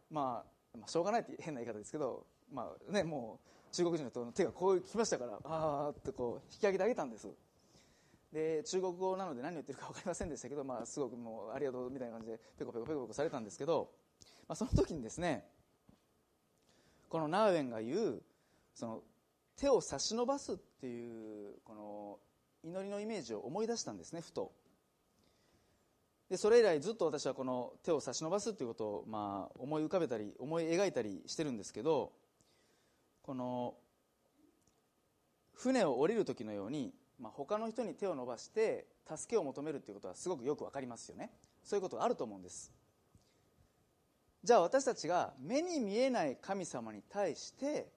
[0.08, 3.38] まあ、まあしょうがないって変な言い方ですけど、まあね、も
[3.70, 7.28] う中国人の人の手がこう来ましたからああってこう引き上げてあげたんです。
[8.32, 13.90] で中国語なので何を言ってるか分かりませんでしたけど、まあ、すごくもうありがとうみたいな感じでペコペコペコペコされたんですけど、
[14.46, 15.44] まあ、その時にですね
[17.08, 18.22] このナーウェンが言う
[18.74, 19.02] その
[19.56, 22.18] 手を差し伸ばすっていうこの
[22.62, 24.52] 祈りのイメージを思い出したんですねふと。
[26.30, 32.12] でそれ以来ずっと私はこの手を差し伸ばすっていうことをまあ思い浮かべたり思い描いたりしてるんですけど
[33.30, 33.76] この
[35.52, 41.30] 船を降りる時のようにまあ、他の人に手を伸ばして助けを求めるっていうことはすごくよく分かりますよね。
[41.62, 42.72] そういうことがあると思うんです。
[44.42, 47.92] じゃあ私たちが目に見えない神様に対して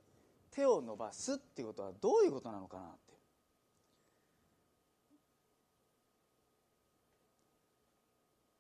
[0.51, 3.13] 手を伸ばすっていうことはどういうことなのかなって。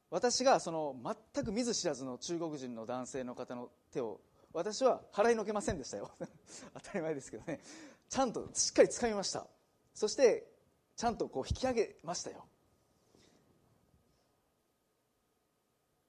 [0.09, 0.95] 私がその
[1.33, 4.21] 全く見ず知らずの中国人の男性の方の手を
[4.53, 6.11] 私は払いのけませんでしたよ。
[6.75, 7.59] 当たり前ですけどね。
[8.07, 9.47] ちゃんとしっかり掴みました。
[9.93, 10.47] そして
[10.95, 12.45] ちゃんとこう引き上げましたよ。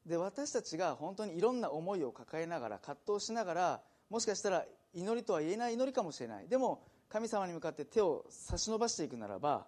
[0.04, 6.48] で私たちが本当にいろんな思いを抱えながら葛藤しながらもしかしたら祈りとは言えない祈りかもしれない。
[6.48, 9.66] でも神様に向かって手を差し伸ばしていくならば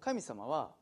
[0.00, 0.74] 神様は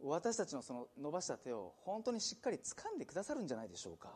[0.00, 4.14] 私たちのその伸ばした手を本当にしっかり掴んでくださるんじゃないでしょうか。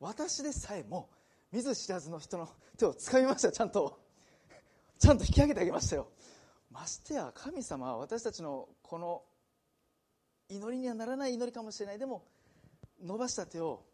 [0.00, 1.08] 私でさえも
[1.52, 4.00] 見ず知らずの人の手を掴みましたちゃんと。
[4.98, 6.08] ちゃんと引き上げてあげましたよ。
[6.70, 9.24] ましてや神様は私たちのこの
[10.48, 11.98] 祈りにはならない祈りかもしれない。
[11.98, 12.26] でも
[13.00, 13.84] 伸ばした手を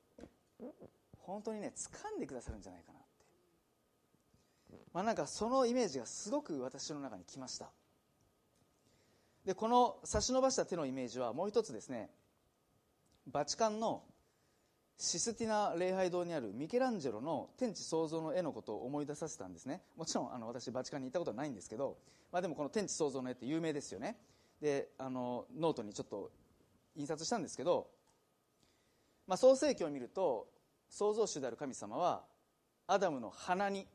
[1.19, 4.87] 本当にね掴んでくださるんじゃないかなって。
[4.93, 7.71] まあなんかそのイメージがすごく私の中に来ました。
[9.45, 12.11] でこの差し伸ばした手のイメージはもう一つですね
[13.27, 14.05] バチカンの
[15.03, 19.81] システィナ礼拝堂にあるミケランジェロの天地創造の絵のことを思い出させたんですね。
[19.97, 21.97] もちろんあの私バチカンに行ったことはないんですけど、
[22.31, 24.19] まあ、でもこの天地創造の絵って有名ですよね。
[24.61, 26.31] であのノートにちょっと
[26.97, 27.89] 印刷したんですけど、
[29.27, 30.49] まあ、創世記を見ると
[30.91, 32.23] 創造主である神様は
[32.87, 33.87] アダムの鼻に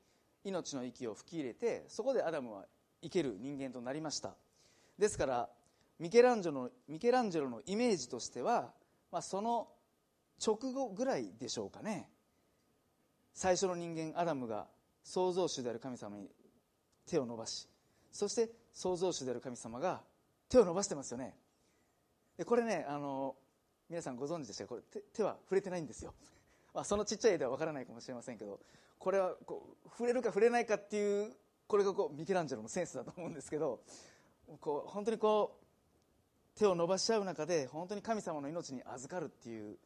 [0.43, 2.65] 命の息を吹き入れてそこでアダムは
[3.03, 4.33] 生ける人間となりました。
[4.97, 5.49] ですから
[5.99, 8.71] ミケランジェロのミケランジェロのイメージとしては、
[9.11, 9.67] まあ、その
[10.43, 12.09] 直後ぐらいでしょうかね。
[13.33, 14.67] 最初の人間アダムが
[15.03, 16.29] 創造主である神様に
[17.05, 17.67] 手を伸ばし
[18.11, 20.01] そして創造主である神様が
[20.49, 21.35] 手を伸ばしてますよね。
[22.37, 23.35] でこれねあの
[23.89, 26.13] 皆さんご存知でしたこれ手手は触れてないんですよ、
[26.73, 28.59] まあ、そのちっちゃい絵では分からないかもしれませんけど
[28.97, 31.31] これはこう触れるか触れないかっていう
[31.67, 33.81] これがこうミケランジェロのセンスだと思うんですけど
[34.59, 39.77] こう本当にこう手を伸ばし合う中で本当に神様の命に預かるっていう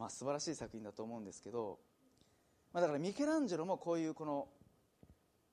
[0.00, 1.78] まあ、素晴らしい作品だと思うんですけど、
[2.72, 4.48] まあ、だからミケランジェロもこういうこの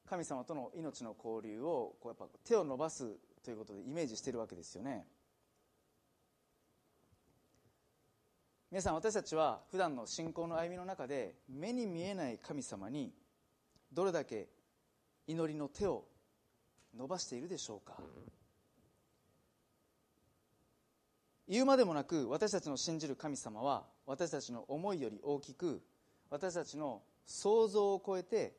[0.09, 5.05] 神様との命の交流をこうやっぱ手を伸ばすということでイメージしてるわけですよね。
[8.71, 13.11] 皆さん私たちは普段の信仰の歩みの中で目に見えない神様に
[13.91, 14.47] どれだけ
[15.27, 16.05] 祈りの手を
[16.97, 17.97] 伸ばしているでしょうか。
[21.49, 25.81] 言うまでもなく私たちの信じる神様は私たちの思いより大きく
[26.29, 28.53] 私たちの想像を超えて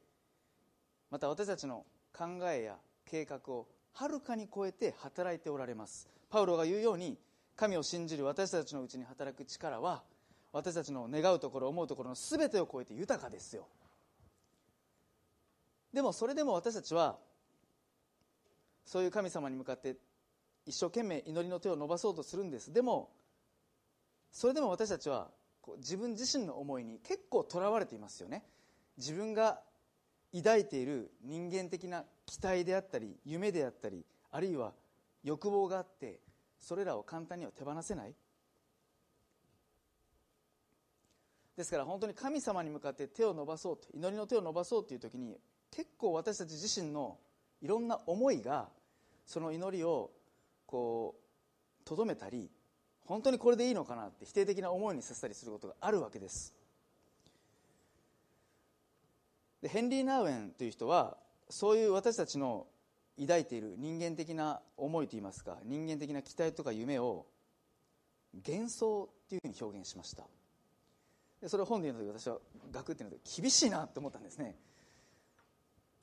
[1.10, 2.76] また私たちの考えや
[3.06, 6.06] 計画をはるかに超えて働いておられます。
[6.30, 7.16] パウロが言うように
[7.56, 10.02] 神を信じる私たちのうちに働く力は
[10.52, 13.66] 私たちの願うところ思うところの全てを超えて豊かですよ。
[15.92, 17.16] でもそれでも私たちは
[18.84, 19.96] そういう神様に向かって
[20.66, 22.72] 一生懸命祈りの手を伸ばそうとするんです。
[22.72, 23.10] でも
[24.30, 25.30] それでも私たちは
[25.68, 28.42] こう自分自身の思いに結構とらわれていますよね。
[28.96, 29.60] 自分が
[30.34, 34.72] 抱いている人間的な期待であったり夢であったりあるいは
[35.22, 36.20] 欲望があって
[36.58, 38.14] それらを簡単には手放せない。
[41.54, 45.36] ですから本当に神様に向かって手を伸ばそうと祈りの手を伸ばそうという時に
[45.70, 47.18] 結構私たち自身の
[47.60, 48.68] いろんな思いが
[49.26, 50.12] その祈りを
[50.64, 52.48] こうとどめたり
[53.08, 56.52] 本当にこれでいいのかなって否定的な思いにさせたりすることがあるわけです。
[59.62, 61.16] でヘンリー・ナウエンという人は
[61.48, 62.66] そういう私たちの
[63.18, 67.26] 抱いている人間的な思いといいますか人間的な期待とか夢を
[68.46, 70.24] 幻想っていうふうに表現しました。
[71.40, 72.38] でそれを本で読んだ時私は
[72.70, 74.54] ガクっていうので厳しいなって思ったんですね。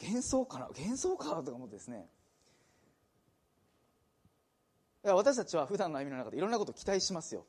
[0.01, 0.67] 幻想かな？
[0.69, 1.35] 幻想か？
[1.43, 2.07] とか思ってですね。
[5.13, 7.45] 私たちは普段の歩みの中でいろんなことを期待しますよ。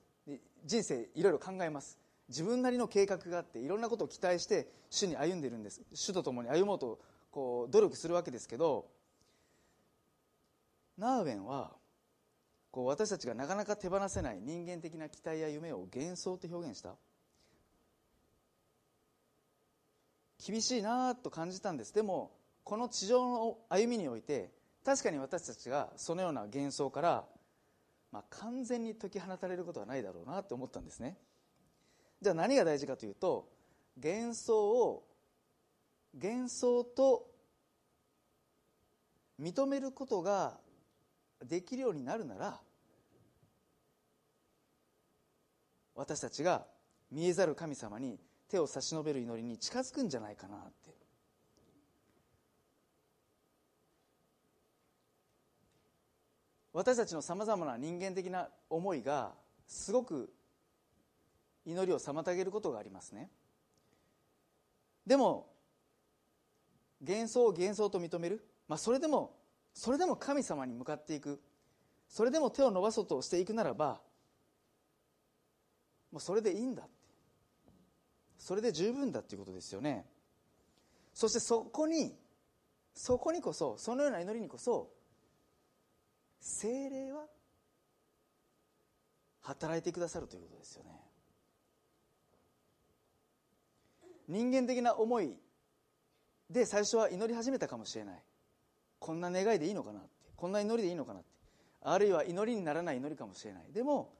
[0.64, 1.98] 人生いろいろ考えます。
[2.28, 5.80] 自分なりの計画があっていろんなことを期待して主に歩んでいるんです。
[5.94, 6.98] 主と共に歩もうと
[7.30, 8.88] こう努力するわけですけど
[10.98, 11.72] ナーウェンは
[12.70, 16.94] こう私たちがなかなか手放せない人間的な期待や夢を幻想と表現した？
[20.44, 21.94] 厳しいなと感じたんです。
[21.94, 22.32] でも
[22.64, 24.50] この地上の歩みにおいて
[24.84, 27.24] 確かに私たちがそのような幻想から、
[28.16, 31.18] まあ、完全に解き放たれることはないだろうなと思ったんですね。
[32.22, 33.50] じゃあ何が大事かというと
[34.02, 35.06] 幻想を
[36.18, 37.26] 幻想と
[39.38, 40.56] 認めることが
[41.44, 42.58] できるようになるなら
[45.94, 46.66] 私たちが
[47.12, 50.95] 見えざる神様に手を差し伸べる祈りに近づくんじゃないかなって
[56.76, 59.32] 私たちのさまざまな人間的な思いが
[59.66, 60.30] すごく
[61.64, 63.30] 祈りを妨げることがありますね。
[65.06, 65.46] でも
[67.00, 69.34] 幻想を幻想と認める、まあ、それでも
[69.72, 71.40] それでも神様に向かっていく。
[72.10, 74.02] それでも手を伸ばそうとしていくならば
[76.12, 76.90] もうそれでいいんだって。
[78.36, 80.04] それで十分だっていうことですよね。
[81.14, 82.14] そしてそこに
[82.92, 84.94] そこにこそそのような祈りにこそ
[86.46, 87.26] 精霊は
[89.40, 90.90] 働いてくださるということですよね。
[94.28, 95.34] 人間的な思い
[96.48, 98.22] で最初は祈り始めたかもしれない。
[99.00, 100.08] こんな願いでいいのかなって。
[100.36, 101.28] こんな祈りでいいのかなって。
[101.82, 103.72] あるいは祈りにならない祈りかもしれない。
[103.72, 104.14] でも、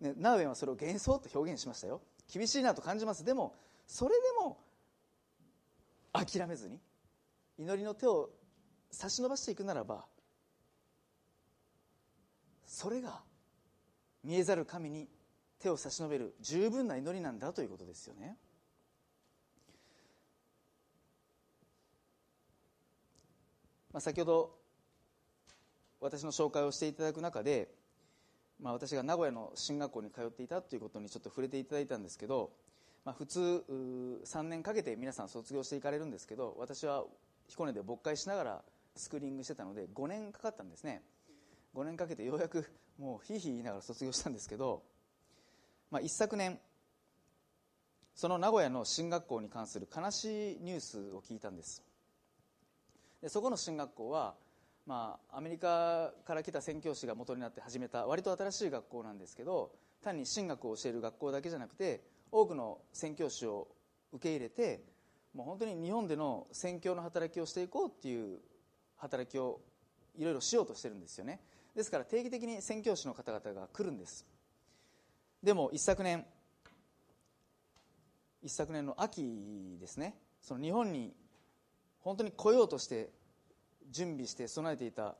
[0.00, 2.00] ね、ナウエンはそれを幻想と表現しましたよ。
[2.32, 3.24] 厳しいなと感じます。
[3.24, 3.56] でも
[3.88, 4.58] それでも
[6.12, 6.78] 諦めずに
[7.58, 8.30] 祈りの手を
[8.92, 10.04] 差し伸ばしていくならば
[12.66, 13.22] それが
[14.22, 15.08] 見えざる神に
[15.58, 18.36] 手を差し伸べる十分な祈りなんだということですよね。
[23.92, 24.58] まあ、先ほど
[26.00, 27.70] 私の紹介をしていただく中で、
[28.60, 32.50] まあ、私が名古屋の進学校に通っていたということにちょっと触れていただいたんですけど、
[33.06, 33.64] まあ、普通
[34.24, 37.04] 3年かけて皆さん卒業していかれるんですけど私は
[37.48, 38.62] 彦根で牧会しながら
[38.96, 41.02] スクリーニングしてたので5年かかったんですね。
[41.76, 42.66] 5年かけてようやく
[42.98, 44.82] もうひいひい言いながら卒業したんですけど、
[45.90, 46.58] まあ、一昨年
[48.14, 51.82] その名古屋の進学校に関する悲しいニュースを聞いたんです。
[53.20, 54.34] でそこの進学校は、
[54.86, 59.72] まあ、アメリカから来た宣教師が元になって始めた割と新しい学校なんですけど
[60.02, 62.00] 単に進学を教える学校だけじゃなくて
[62.32, 63.68] 多くの宣教師を
[64.12, 64.82] 受け入れて
[65.34, 68.38] もう本当に日本での宣教の働きをしていこうっていう
[68.96, 69.60] 働きを
[70.16, 71.40] いろいろしようとしてるんですよね。
[71.76, 74.24] ですから定期的に宣教師の方々が来るんです。
[75.42, 76.24] でも一昨年
[78.42, 81.12] 一昨年の秋ですねその日本に
[82.00, 83.10] 本当に来ようとして
[83.90, 85.16] 準備して備えていた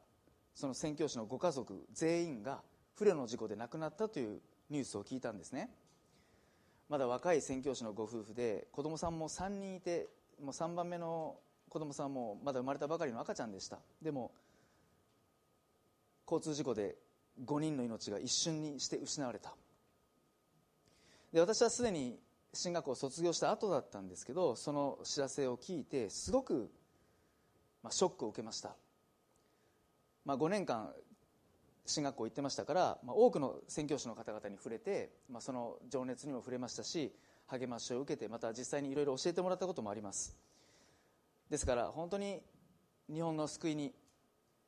[0.54, 2.62] その宣教師のご家族全員が
[2.94, 4.40] 不慮の事故で亡くなったという
[4.70, 5.70] ニュースを聞いたんですね。
[6.88, 10.08] まだ若い宣教師のご夫婦で子供さんも3人いて
[10.40, 11.36] もう3番目の
[11.68, 13.78] 子供さんもまだ生まれたばかりの赤ちゃんでした。
[14.00, 14.32] でも
[16.26, 16.96] 交通事故で
[17.44, 19.54] 5人の命が一瞬にして失われた。
[21.32, 22.18] で私はすでに
[22.52, 26.70] 進学校を卒業した後だったんですけどその知らせを聞いてすごく、
[27.82, 28.74] まあ、ショックを受けました、
[30.24, 30.92] まあ、5年間
[31.84, 37.12] 進学校行ってましたから、まあ、多くの宣教師の方々に触れて、まあ、その情熱にも触れましたし
[37.46, 40.36] 励ましを受けてまた実際にいろいろ教えてもらったこともあります。
[41.48, 42.42] ですから本当に
[43.12, 43.94] 日本の救いに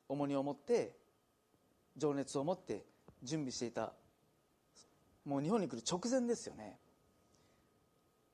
[0.07, 0.95] 重荷を持って
[1.99, 2.83] 情熱を持って
[3.21, 3.93] 準備していた。
[5.25, 6.79] もう日本に来る直前ですよね。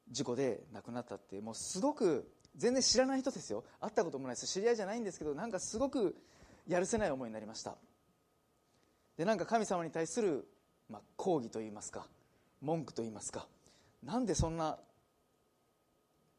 [0.09, 1.41] 事故で亡くなったって。
[1.41, 3.65] もうすごく全然知らない人ですよ。
[3.81, 4.47] 会ったこともないです。
[4.47, 6.15] 知り合いじゃないんですけどなんかすごく
[6.67, 7.75] やるせない思いになりました。
[9.17, 10.47] でなんか神様に対する、
[10.89, 12.07] まあ、抗議といいますか
[12.61, 13.47] 文句といいますか
[14.03, 14.77] なんでそんな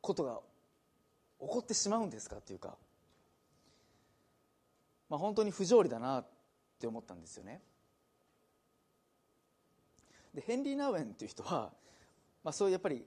[0.00, 0.40] ことが
[1.40, 2.76] 起こってしまうんですかっていうか、
[5.08, 6.24] まあ、本当に不条理だな
[6.76, 7.60] って思ったんですよね。
[10.34, 11.72] でヘンリー・ナウエンっていう人は、
[12.44, 13.04] まあ、そういうやっぱり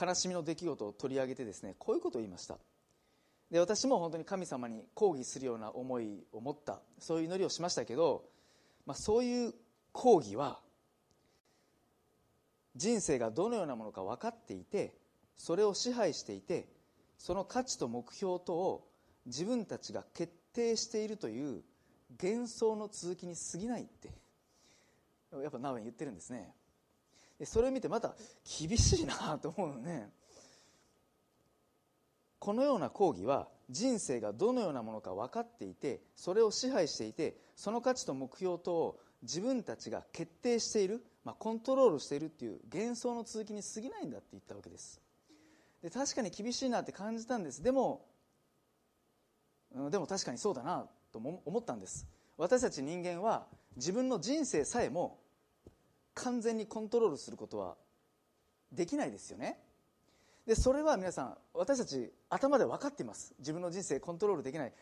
[0.00, 2.58] 悲しみの出来事を取り上げてですねこういうことを言いました。
[3.50, 8.24] で私も本当に神様に抗議するような思いを持ったそういう祈りをしましたけど、
[8.86, 9.54] まあ、そういう
[9.92, 10.58] 抗議は
[12.74, 14.94] 人生がどのようなものか分かっていて
[15.36, 16.66] それを支配していて
[17.18, 18.88] その価値と目標とを
[19.26, 21.62] 自分たちが決定しているという
[22.20, 24.10] 幻想の続きに過ぎないって。
[25.40, 26.54] やっぱナウエン言ってるんですね。
[27.44, 28.14] それを見てまた
[28.60, 30.10] 厳しいなと思うのね。
[32.38, 45.00] このような講義は人生がどのようなものか分かっていてそれを支配していてその価値と目標とを自分たちが決定している、まあ、コントロールしているっていう幻想の続きに過ぎないんだって言ったわけです。
[45.82, 47.62] で確かに厳しいなって感じたんです。
[47.62, 48.04] でも
[49.90, 50.86] でも確かにそうだな。
[51.12, 52.06] と思ったんです。
[52.36, 53.46] 私たち人間は
[53.76, 55.18] 自分の人生さえも
[56.14, 57.76] 完全にコントロールすることは
[58.70, 59.58] できないですよね。
[60.46, 63.34] でそれは皆さん私たち頭で分かっています。
[63.38, 64.72] 自分の人生コントロールできない。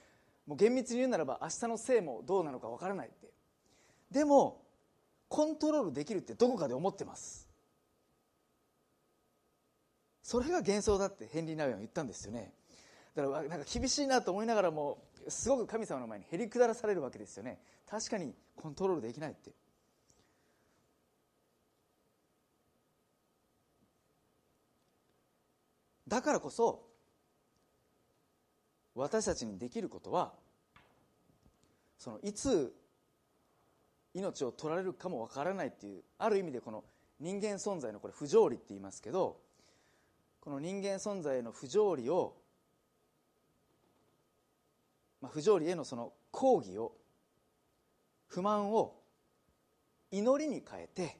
[0.46, 3.30] もう厳密に言うならば明日の生もどうなのか分からないって。
[4.10, 4.62] でも
[5.28, 7.48] コントロールできるってどこかで思ってます。
[10.22, 12.52] それが幻想だってヘンリー・ナウェンは言ったんですよね。
[13.14, 17.58] だからなんか厳しいなと思いながらもすごく神様の前にへりくだらされるわけですよね。
[17.88, 19.52] 確かにコントロールできないって。
[26.08, 26.88] だからこそ
[28.94, 30.32] 私たちにできることは
[31.98, 32.74] そのいつ
[34.12, 36.82] 命を取られるかもわからないっていうある意味でこの
[37.20, 39.38] 人間存在のこれ不条理って言いますけど
[40.40, 42.34] この人間存在の不条理を、
[45.20, 46.92] まあ、不条理へのその抗議を
[48.28, 48.96] 不満を
[50.10, 51.18] 祈りに変えて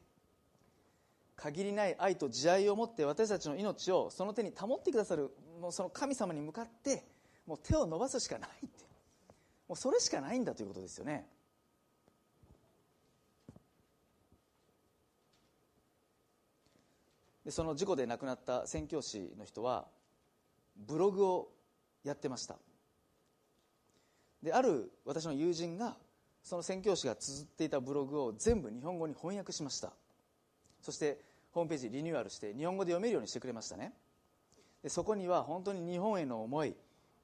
[1.37, 5.31] 限りない愛と慈愛を持って私たちの命をその手に保ってくださる
[5.61, 7.05] もうその神様に向かって
[7.47, 8.91] もう手を伸ばすしかないって。
[9.71, 11.29] もうそれしかないんだということですよね。
[17.45, 19.87] でその事故で亡くなった宣教師の人は
[20.77, 21.53] ブログを
[22.03, 22.59] やってました。
[24.43, 25.97] である私の友人が
[26.43, 29.93] その宣教師が綴っていたブログを全部日本語に翻訳しました。
[30.81, 31.19] そして
[31.53, 33.93] ホームページリニューアルして日本語で読めるようにしてくれましたね。
[34.83, 36.75] でそこには本当に日本への思い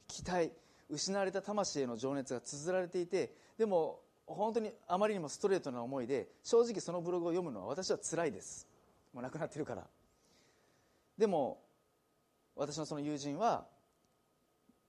[0.08, 0.52] 期待
[0.90, 8.68] 失われた魂への情熱が綴られていてでも本当にあまりにもストレートな思いで正直そのブログを読むのは私は辛いです。
[9.14, 9.86] もう亡くなってるから。
[11.16, 11.62] でも
[12.56, 13.66] 私のその友人は、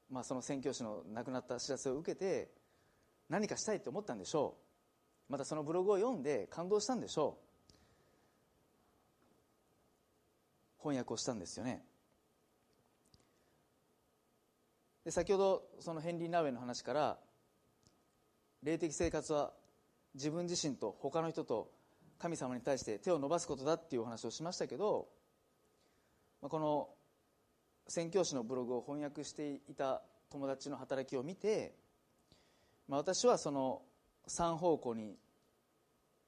[0.10, 2.50] まあ、その宣教師の亡くなった知らせを受けて
[3.30, 4.58] 何かしたいと思ったんでしょ
[5.30, 5.32] う。
[5.32, 7.48] またそのブログを読んで感動したんでしょう。
[10.80, 11.84] 翻訳をしたんですよね。
[15.04, 17.18] で先ほどそのヘンリー・ナウェイの話から
[18.64, 19.54] 霊的生活は
[20.16, 21.72] 自分自身と他の人と
[22.20, 25.08] 神様に対して手を伸ばすことだっていうお話をしましたけど
[26.42, 26.90] この
[27.88, 31.74] 宣教師のブログを翻訳していた友達の働きを見て、
[32.88, 33.82] まあ、私はその
[34.28, 35.18] 3方向に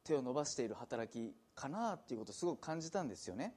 [0.06, 3.54] 手を伸ばしている働きかなっていうことをすごく感じたんですよね。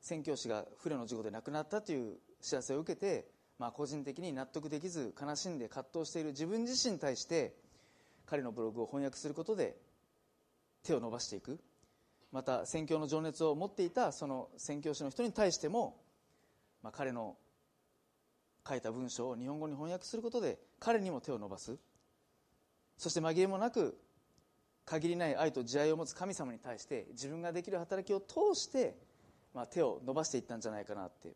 [0.00, 3.28] 宣教師が不慮の事故で亡くなったという知らせを受けて、
[3.58, 7.54] まあ、個人的に納得できず悲しんで葛藤している自分自身に対して
[8.26, 9.76] 彼のブログを翻訳することで
[10.82, 11.58] 手を伸ばしていく。
[12.32, 15.96] また宣教の情熱を持っていたその宣教師の人に対しても、
[16.82, 17.36] まあ、彼の
[18.68, 21.78] 書いた文章を日本語に翻訳することで彼にも手を伸ばす。
[22.96, 23.98] そして紛れもなく
[24.84, 28.96] 限りない愛と慈愛を持つ神様に対して自分ができる働きを通して
[29.56, 31.34] まあ、手を伸ばしていったんじゃないかなって。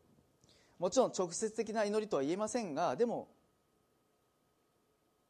[0.79, 3.29] もちろん直接的な祈りとは言えませんがでも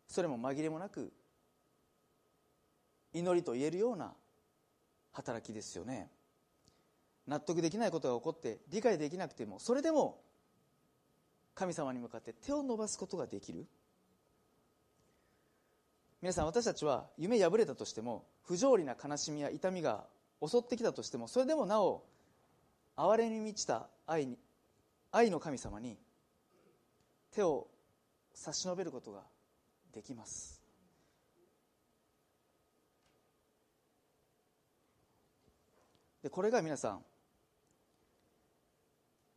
[0.09, 1.13] それも紛れもなく
[3.13, 4.13] 祈りと言えるような
[5.13, 6.11] 働きですよね。
[7.31, 10.20] 納得できないことが起こって理解できなくてもそれでも
[11.55, 13.66] 神様に向かって手を伸ばすことができる。
[16.20, 20.05] 皆さん私たちは夢破れたとしても不条理な悲しみや痛みが
[20.45, 22.05] 襲ってきたとしてもそれでもなお
[22.97, 24.37] 哀れに満ちた愛に
[25.12, 25.97] 愛の神様に
[27.31, 27.68] 手を
[28.35, 29.22] 差し伸べることが
[29.95, 30.61] できます。
[36.24, 37.05] でこれが皆さん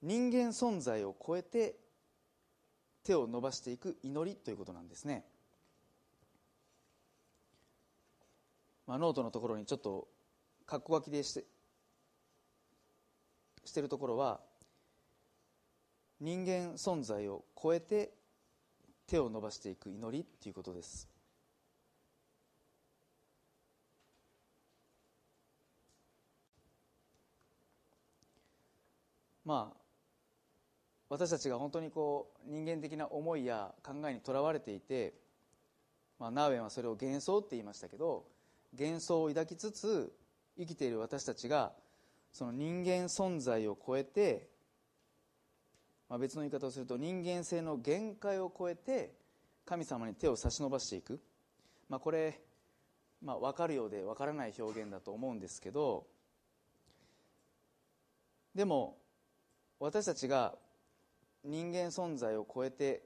[0.03, 1.75] 人間存在を超えて
[3.05, 5.23] 手を伸ばしていく祈りということなんですね、
[8.85, 10.09] まあ、ノートのところにちょっと
[10.67, 11.45] 括弧書きでして
[13.63, 14.41] してるところは
[16.19, 18.11] 人間存在を超えて
[19.07, 21.07] 手を伸ばしていく祈りっていうことです。
[29.45, 29.82] まあ
[31.09, 35.13] 私たちが本当にこう人間的な思いや考えにとらわれていて、
[36.19, 38.25] まあ、ナーウェンはそれを幻想って言いましたけど
[38.77, 40.11] 幻想を抱きつつ
[40.57, 41.73] 生きている私たちが
[42.31, 44.49] その人間存在を超えて、
[46.09, 49.13] まあ、別の言い方をすると人間性の限界を超えて
[49.65, 51.21] 神様に手を差し伸ばしていく、
[51.89, 52.41] まあ、これ、
[53.23, 56.05] まあ、分かるようで分からない表現だと思うんですけど
[58.55, 58.97] でも
[59.79, 60.55] 私たちが
[61.43, 63.03] 人間存在を超えて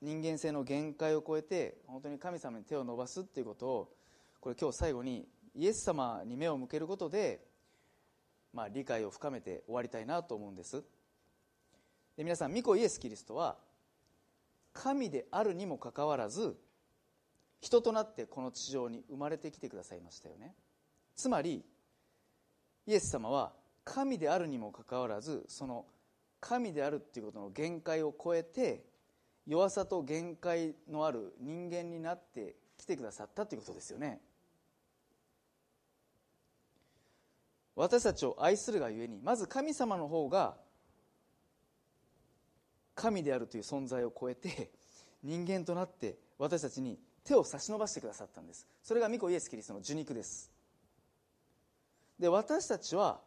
[0.00, 3.92] 人間性の限界を超えて本当に神様に手を伸ばすっていうことを
[4.40, 7.44] これ今日最後にイエス様に目を向けることで、
[8.52, 10.82] まあ、理解を深めて終わりたいなと思うんです。
[12.16, 13.56] で皆さん御子イエス・キリストは
[14.72, 16.56] 神であるにもかかわらず
[17.60, 20.54] 人となってこの地上に生まれてきてくださいましたよね。
[21.14, 21.64] つまり
[22.86, 23.52] イエス様は
[23.84, 25.86] 神であるにもかかわらずその
[26.42, 28.84] 神であるっていうことの限界を超えて
[29.46, 34.20] 弱さと限界のある人間になってきてくださったということですよね。
[37.76, 40.56] 私たちを愛するがゆえにまず神様の方が
[42.94, 44.72] 神であるという存在を超えて
[45.22, 48.66] 人間となって私たちに手を差し伸ばしてくださったんです。
[48.82, 50.50] それが御子イエス・キリストの受肉です。
[52.18, 53.20] で私たちは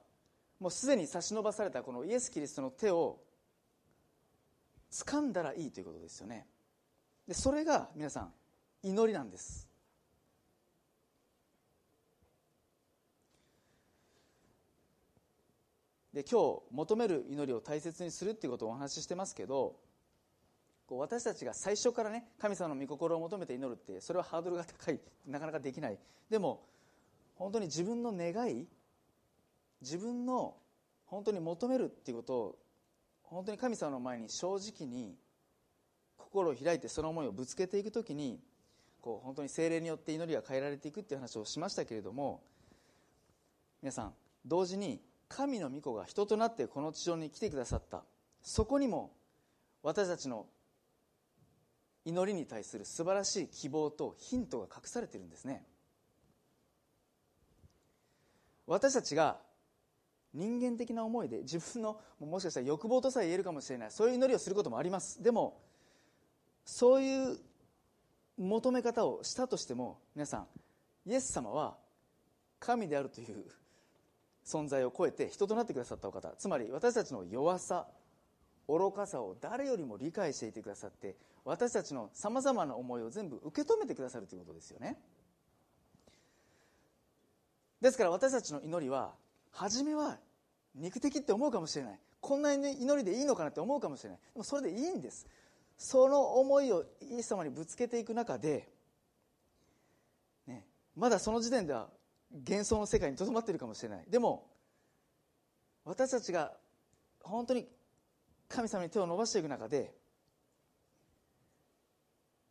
[0.59, 3.19] もうすでに差し伸ばされたこのイエス・キリストの手を
[4.91, 6.47] 掴んだらいいということですよね。
[7.27, 8.33] でそれが皆さん
[8.83, 9.67] 祈りなんです。
[16.13, 19.75] で今日求める祈りを大切にするっていうことをお話ししてますけど
[20.87, 24.99] こう私たちが最初からね神様の御心を求めて祈るってそれはハードルが高い。
[25.27, 25.99] なかなかできない。
[26.29, 26.63] でも
[27.35, 28.65] 本当に自分の願い
[29.85, 30.55] 自分の
[31.05, 32.59] 本当に求めるっていうことを
[33.21, 35.15] 本当に神様の前に正直に
[36.17, 38.39] 心を開いてその思いをぶつけていくときに
[38.99, 42.41] こう本当に精霊によって祈りが変えられていくっていう話をしましたけれども
[43.83, 44.13] 皆さん
[44.43, 48.03] 同時に神の御子が人となってこの地上に来てくださった。
[48.41, 49.11] そこにも
[49.83, 50.45] 私たちの
[52.05, 55.63] 祈りに対する素晴らしい希望とヒントが隠されているんですね。
[58.67, 59.39] 私たちが
[60.35, 63.91] 人間的な思いで自分のもしかしたら欲望とさえ言えるかもしれない。
[63.91, 65.23] そういう祈りをすることもあります。
[65.23, 65.61] でも
[66.65, 67.37] そういう
[68.37, 70.47] 求め方をしたとしても皆さん
[71.05, 71.77] イエス様は
[72.59, 73.45] 神であるという
[74.43, 76.29] 存在を超えて人となってくださったお方。
[76.37, 77.87] つまり私たちの弱さ
[78.67, 84.97] 愚かさを誰よりも理解していてくださって私たちのさまざまな思いを全部受け止めてくださるということですよね。
[87.79, 89.13] ですから私たちの祈りは
[89.55, 90.17] 初めは
[90.75, 91.99] 肉的って思うかもしれない。
[92.19, 94.19] こんなに祈りでいいのかなって思うかもしれない。
[94.33, 95.25] でもそれでいいんです。
[95.77, 98.69] その思いをイエス様にぶつけていく中で、
[100.47, 101.89] ね、まだその時点では
[102.31, 104.05] 幻想の世界にとどまっているかもしれない。
[104.09, 104.45] でも
[105.85, 106.51] 私たちが
[107.21, 107.65] 本当に
[108.49, 109.93] 神様に手を伸ばしていく中で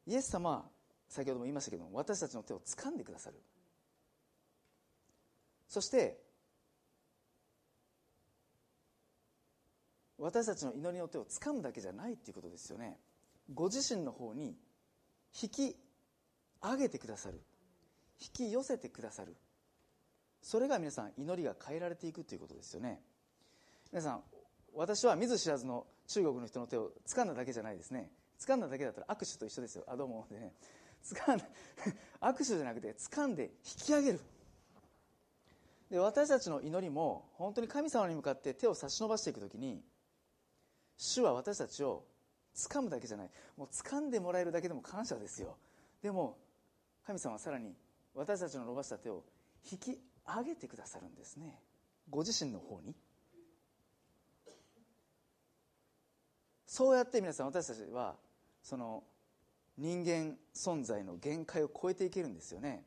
[0.07, 0.65] イエス様は
[1.09, 3.37] 先ほども言いましたけど私たちの手を掴んでくださる。
[5.69, 6.24] そして
[10.25, 12.97] 私たちの祈りの手を掴むだけじゃないっていうことですよね。
[13.53, 14.57] ご自身の方に
[15.39, 15.77] 引き
[16.63, 17.43] 上げてくださる。
[18.19, 19.37] 引き寄せてくださる。
[20.41, 23.03] それが皆さん祈りが変えられていくということですよね。
[23.93, 24.23] 皆さん
[24.75, 28.11] 私は見ず知らずの中国の人の手を掴んだだけじゃないですね。
[28.41, 29.85] 掴んだだけだったら握手と一緒ですよ。
[29.89, 30.27] あどうも。
[30.31, 30.55] でね
[31.05, 31.45] 掴んだ
[32.33, 34.21] 握手じゃなくて掴んで引き上げる。
[35.91, 39.85] で私たちの祈りも本当に神様に向かって手を差し伸ばしていく時に
[40.97, 42.05] 主は私たちを
[42.55, 43.31] 掴むだけじゃない。
[43.57, 45.57] もう掴んでもらえるだけでも感謝ですよ。
[46.03, 46.39] でも
[47.07, 47.75] 神様はさらに
[48.15, 49.25] 私たちの伸ばした手を
[49.71, 51.61] 引き上げてくださるんですね。
[52.09, 52.95] ご自身の方に。
[56.67, 58.17] そうやって皆さん私たちは
[58.63, 59.05] その
[59.77, 62.85] 人間存在の限界を超えていけるんですよね。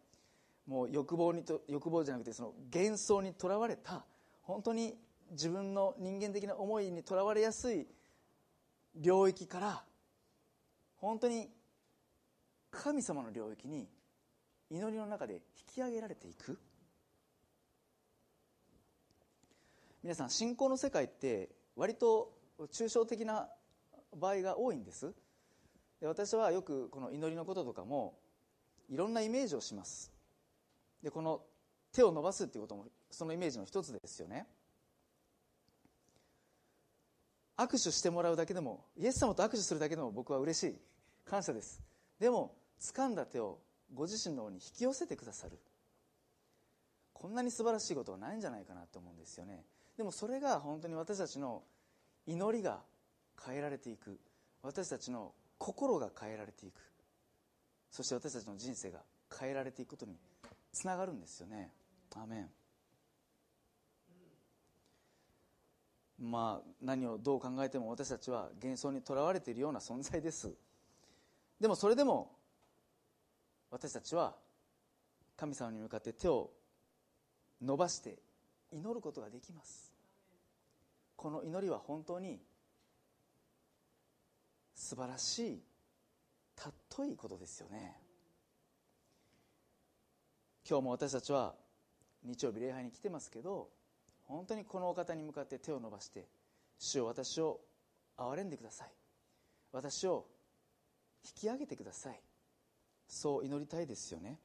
[0.65, 4.05] もう欲望にと欲望じゃなくてその幻想にとらわれた
[4.41, 4.97] 本当に
[5.31, 7.87] 自分の人間的な思いにとらわれやすい
[9.01, 9.83] 領域から
[10.97, 11.49] 本当に
[12.71, 13.87] 神様の領域に
[14.69, 15.41] 祈りの中で引
[15.75, 16.59] き上げられていく。
[20.03, 22.31] 皆さん信仰の世界って割と
[22.71, 23.47] 抽象的な
[24.15, 25.13] 場合が多いんです。
[25.99, 28.17] で私はよくこの祈りのこととかも
[28.89, 30.11] いろんなイメージをします。
[31.03, 31.41] でこの
[31.91, 34.47] 手を伸ばすっていうこともそのイメージの一つですよね。
[37.57, 40.75] 握手してもらうだけでもイエス様と握手するだけでも僕は嬉しい。
[41.25, 41.81] 感謝です。
[42.19, 43.59] でも掴んだ手を
[43.93, 45.57] ご自身の方に引き寄せてくださる。
[47.13, 49.65] こんなに素晴らしいことはないんじゃないかなと思うんですよね。
[49.97, 51.63] でもそれが本当に私たちの
[52.27, 52.81] 祈りが
[53.43, 54.19] 変えられていく。
[54.61, 56.79] 私たちの心が変えられていく。
[57.89, 58.99] そして私たちの人生が
[59.39, 60.15] 変えられていくことに
[60.71, 61.71] つながるんですよね。
[62.15, 62.49] アメン。
[66.19, 70.51] まあ何をどう考えても私たちは幻想にとらわれているような存在です。
[71.59, 72.31] でもそれでも
[73.69, 74.35] 私たちは
[75.35, 76.51] 神様に向かって手を
[77.61, 78.17] 伸ばして
[78.71, 79.93] 祈ることができます。
[81.15, 82.39] この祈りは本当に
[84.75, 85.63] 素晴らしい
[86.55, 87.99] 尊いことですよね。
[90.69, 91.55] 今日も私たちは
[92.23, 93.69] 日曜日礼拝に来てますけど
[94.27, 96.25] 本当にこのお方に向かって手を伸ばして
[96.79, 97.59] 主よ私を
[98.17, 98.91] 憐れんでください。
[99.71, 100.25] 私を
[101.23, 102.19] 引き上げてください。
[103.07, 104.39] そう祈りたいですよね。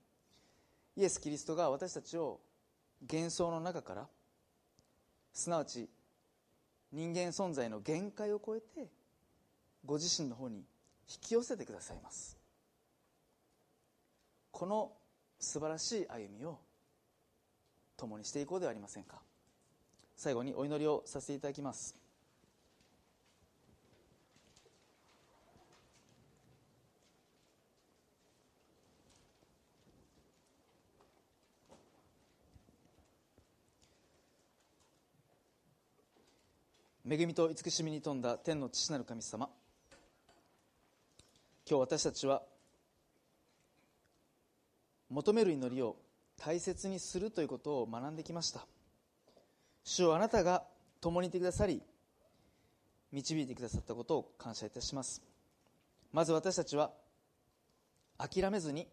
[0.97, 2.41] イエス・キリストが私たちを
[3.11, 4.09] 幻想の中から
[5.33, 5.89] すなわち
[6.93, 8.89] 人間存在の限界を超えて
[9.85, 10.65] ご自身の方に引
[11.21, 12.39] き寄せてくださいます。
[14.51, 14.93] この
[15.41, 16.59] 素晴らしい歩みを
[17.97, 19.21] 共にしていこうではありませんか。
[20.23, 21.97] 最後にお祈りをさせていただきます。
[37.05, 39.51] 恵みと慈しみに富んだ天の父なる神様。
[41.69, 42.43] 今日私たちは
[45.11, 45.97] 求める祈りを
[46.37, 48.65] 大切にするということを学んできました。
[49.85, 50.65] 主をあなたが
[51.01, 51.83] 共にいてくださり
[53.11, 55.23] 導いてくださったことを感謝いたします。
[56.13, 56.93] まず私たちは
[58.19, 58.89] 諦めずに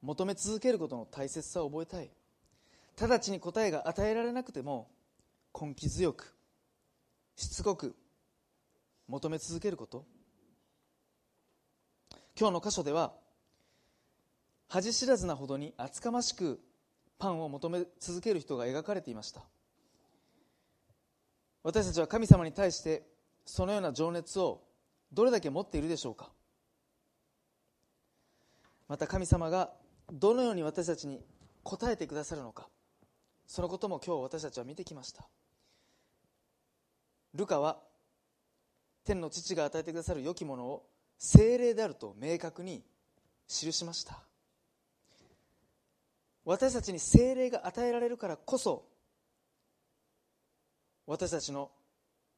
[0.00, 2.10] 求め続けることの大切さを覚えたい。
[3.00, 4.88] 直ちに答えが与えられなくても
[5.58, 6.34] 根気強く
[7.36, 7.94] しつこく
[9.08, 10.04] 求め続けること。
[12.38, 13.12] 今日の箇所では
[14.68, 16.58] 恥知らずなほどに厚かましく
[17.22, 19.42] パンを求め続ける人が描かれていました。
[21.62, 23.06] 私たちは神様に対して
[23.46, 24.64] そのような情熱を
[25.12, 26.32] どれだけ持っているでしょうか。
[28.88, 29.72] また神様が
[30.12, 31.24] どのように私たちに
[31.62, 32.68] 答えてくださるのか。
[33.46, 35.22] そのことも今日私たちは見てきました。
[37.34, 37.78] ルカは
[39.04, 42.82] 天の父が与えてくださる良きものを精霊であると明確に
[43.46, 44.24] 記しました。
[46.44, 48.84] 私たちに精霊が与えられるからこそ
[51.06, 51.70] 私たちの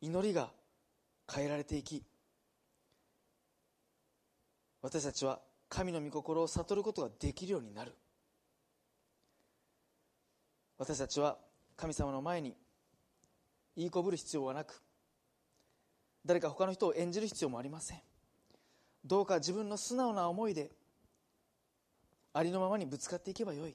[0.00, 0.50] 祈りが
[1.32, 2.05] 変えられていき
[4.82, 5.40] 私たちは
[5.70, 7.94] 神の御心を悟ることができるようになる。
[10.76, 11.38] 私たちは
[11.74, 12.55] 神様の前に
[13.74, 14.82] 言いこぶる必要はなく
[16.26, 17.98] 誰か他の人を演じる必要もありません。
[19.05, 20.70] どうか自分の素直な思いで
[22.34, 23.74] ありのままにぶつかっていけばよい。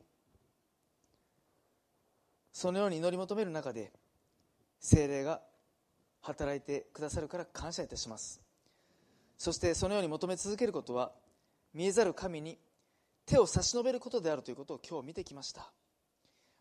[2.52, 3.92] そのように祈り求める中で
[4.80, 5.42] 精霊が
[6.22, 8.42] 働いてくださるから感謝いたします。
[9.38, 11.12] そしてそのように求め続けることは
[11.74, 12.58] 見えざる神に
[13.26, 15.72] 手を差し伸べることであるということを今日見てきました。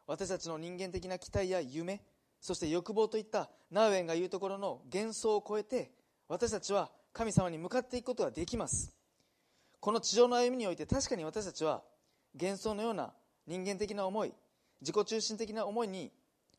[0.06, 2.02] 私たちの人間的な期待や夢
[2.40, 5.90] そして欲望といったナーウエンが言うところの幻想を超えて
[6.28, 8.94] 私たちは神様に向かっていくことができます。
[9.80, 11.82] この地上の歩みにおいて確かに私たちは
[12.38, 13.12] 幻想のような
[13.46, 14.32] 人間的な思い
[14.80, 16.12] 自己中心的な思いに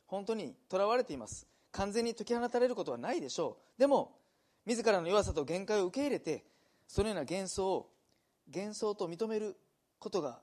[0.06, 1.46] 本当にとらわれています。
[1.72, 3.80] 完全に解き放たれることはないでしょう。
[3.80, 4.18] でも
[4.66, 6.44] 自らの弱さと限界を受け入れて
[6.86, 7.90] そのような幻想を
[8.52, 9.56] 幻想と認める
[9.98, 10.40] ことが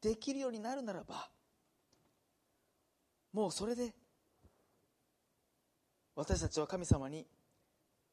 [0.00, 1.28] できるようになるならば
[3.32, 3.92] もうそれで
[6.14, 7.26] 私たちは神様に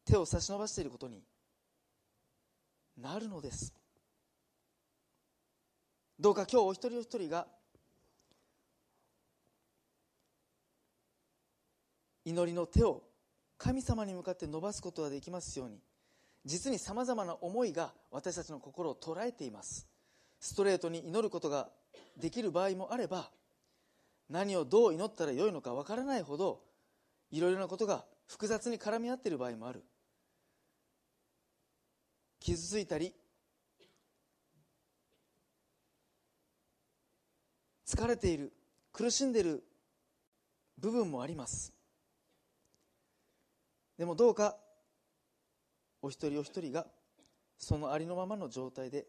[0.05, 1.21] 手を差し伸ばしていることに
[2.97, 3.73] なるのです。
[6.19, 7.47] どうか今日お一人お一人が
[12.29, 13.01] 祈りの手を
[13.57, 15.79] 神様に向かって伸ばすことができますように。
[16.45, 19.87] 実にさまざまな思いが私たちの心を捉えています。
[20.39, 21.69] ストレートに祈ることが
[22.17, 23.29] できる場合もあれば
[24.29, 26.61] 何をどう祈ったらよいのかわからないほど
[27.31, 29.83] いろいろなことが複雑に絡み合っている場合もある。
[32.39, 33.13] 傷ついたり
[37.85, 38.53] 疲れている
[38.93, 39.63] 苦しんでいる
[40.77, 41.78] 部分もあります。
[43.99, 44.55] でもどうか
[46.01, 46.87] お一人お一人が
[47.57, 49.05] そのありのままの状態で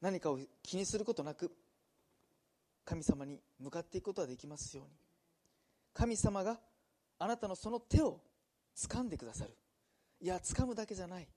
[0.00, 1.52] 何かを気にすることなく
[2.84, 4.90] 神様に向かっていくことができますように。
[5.94, 6.58] 神様が
[7.20, 8.18] あなたのその手を
[8.76, 9.56] 掴んでくださる。
[10.20, 11.28] いや掴むだけじゃない。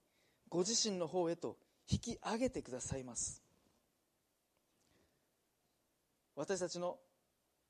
[0.50, 1.56] ご自身の方へと
[1.88, 3.44] 引き上げてくださいます。
[6.36, 6.98] 私たちの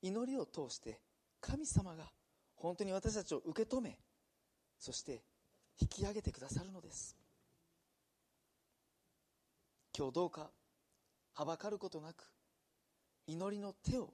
[0.00, 0.98] 祈りを通して
[1.42, 2.15] 神様が
[2.56, 3.98] 本当に私たちを受け止め
[4.78, 5.22] そして
[5.80, 7.16] 引き上げてくださるのです。
[9.96, 10.50] 今日どうか
[11.34, 12.30] はばかることなく
[13.26, 14.12] 祈りの手を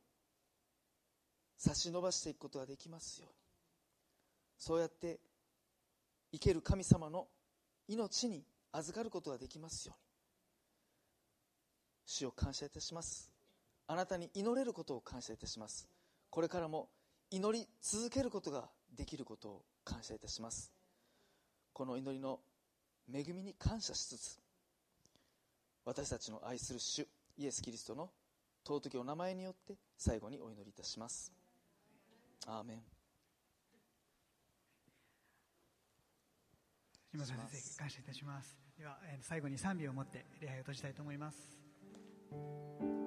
[1.56, 3.34] 差し伸ばしていくことができますように。
[4.58, 5.20] そうやって
[6.32, 7.26] 生ける神様の
[7.88, 10.02] 命に預かることができますように。
[12.06, 13.30] 主を感謝いたします。
[13.86, 15.88] あなたに祈れることを感謝いたします。
[16.30, 16.88] これからも
[17.32, 20.70] 祈り続けることができることを感謝いたします。
[21.72, 22.40] この祈りの
[23.10, 24.38] 恵みに感謝しつつ
[25.86, 27.08] 私たちの愛する主
[27.38, 28.10] イエス・キリストの
[28.66, 31.32] 尊きお名前によって最後にお祈りいたします。
[32.46, 32.82] アーメン。
[37.14, 38.58] 島田先生感謝いたします。
[38.78, 43.01] では最後に賛美を持って礼拝を閉じたいと思います。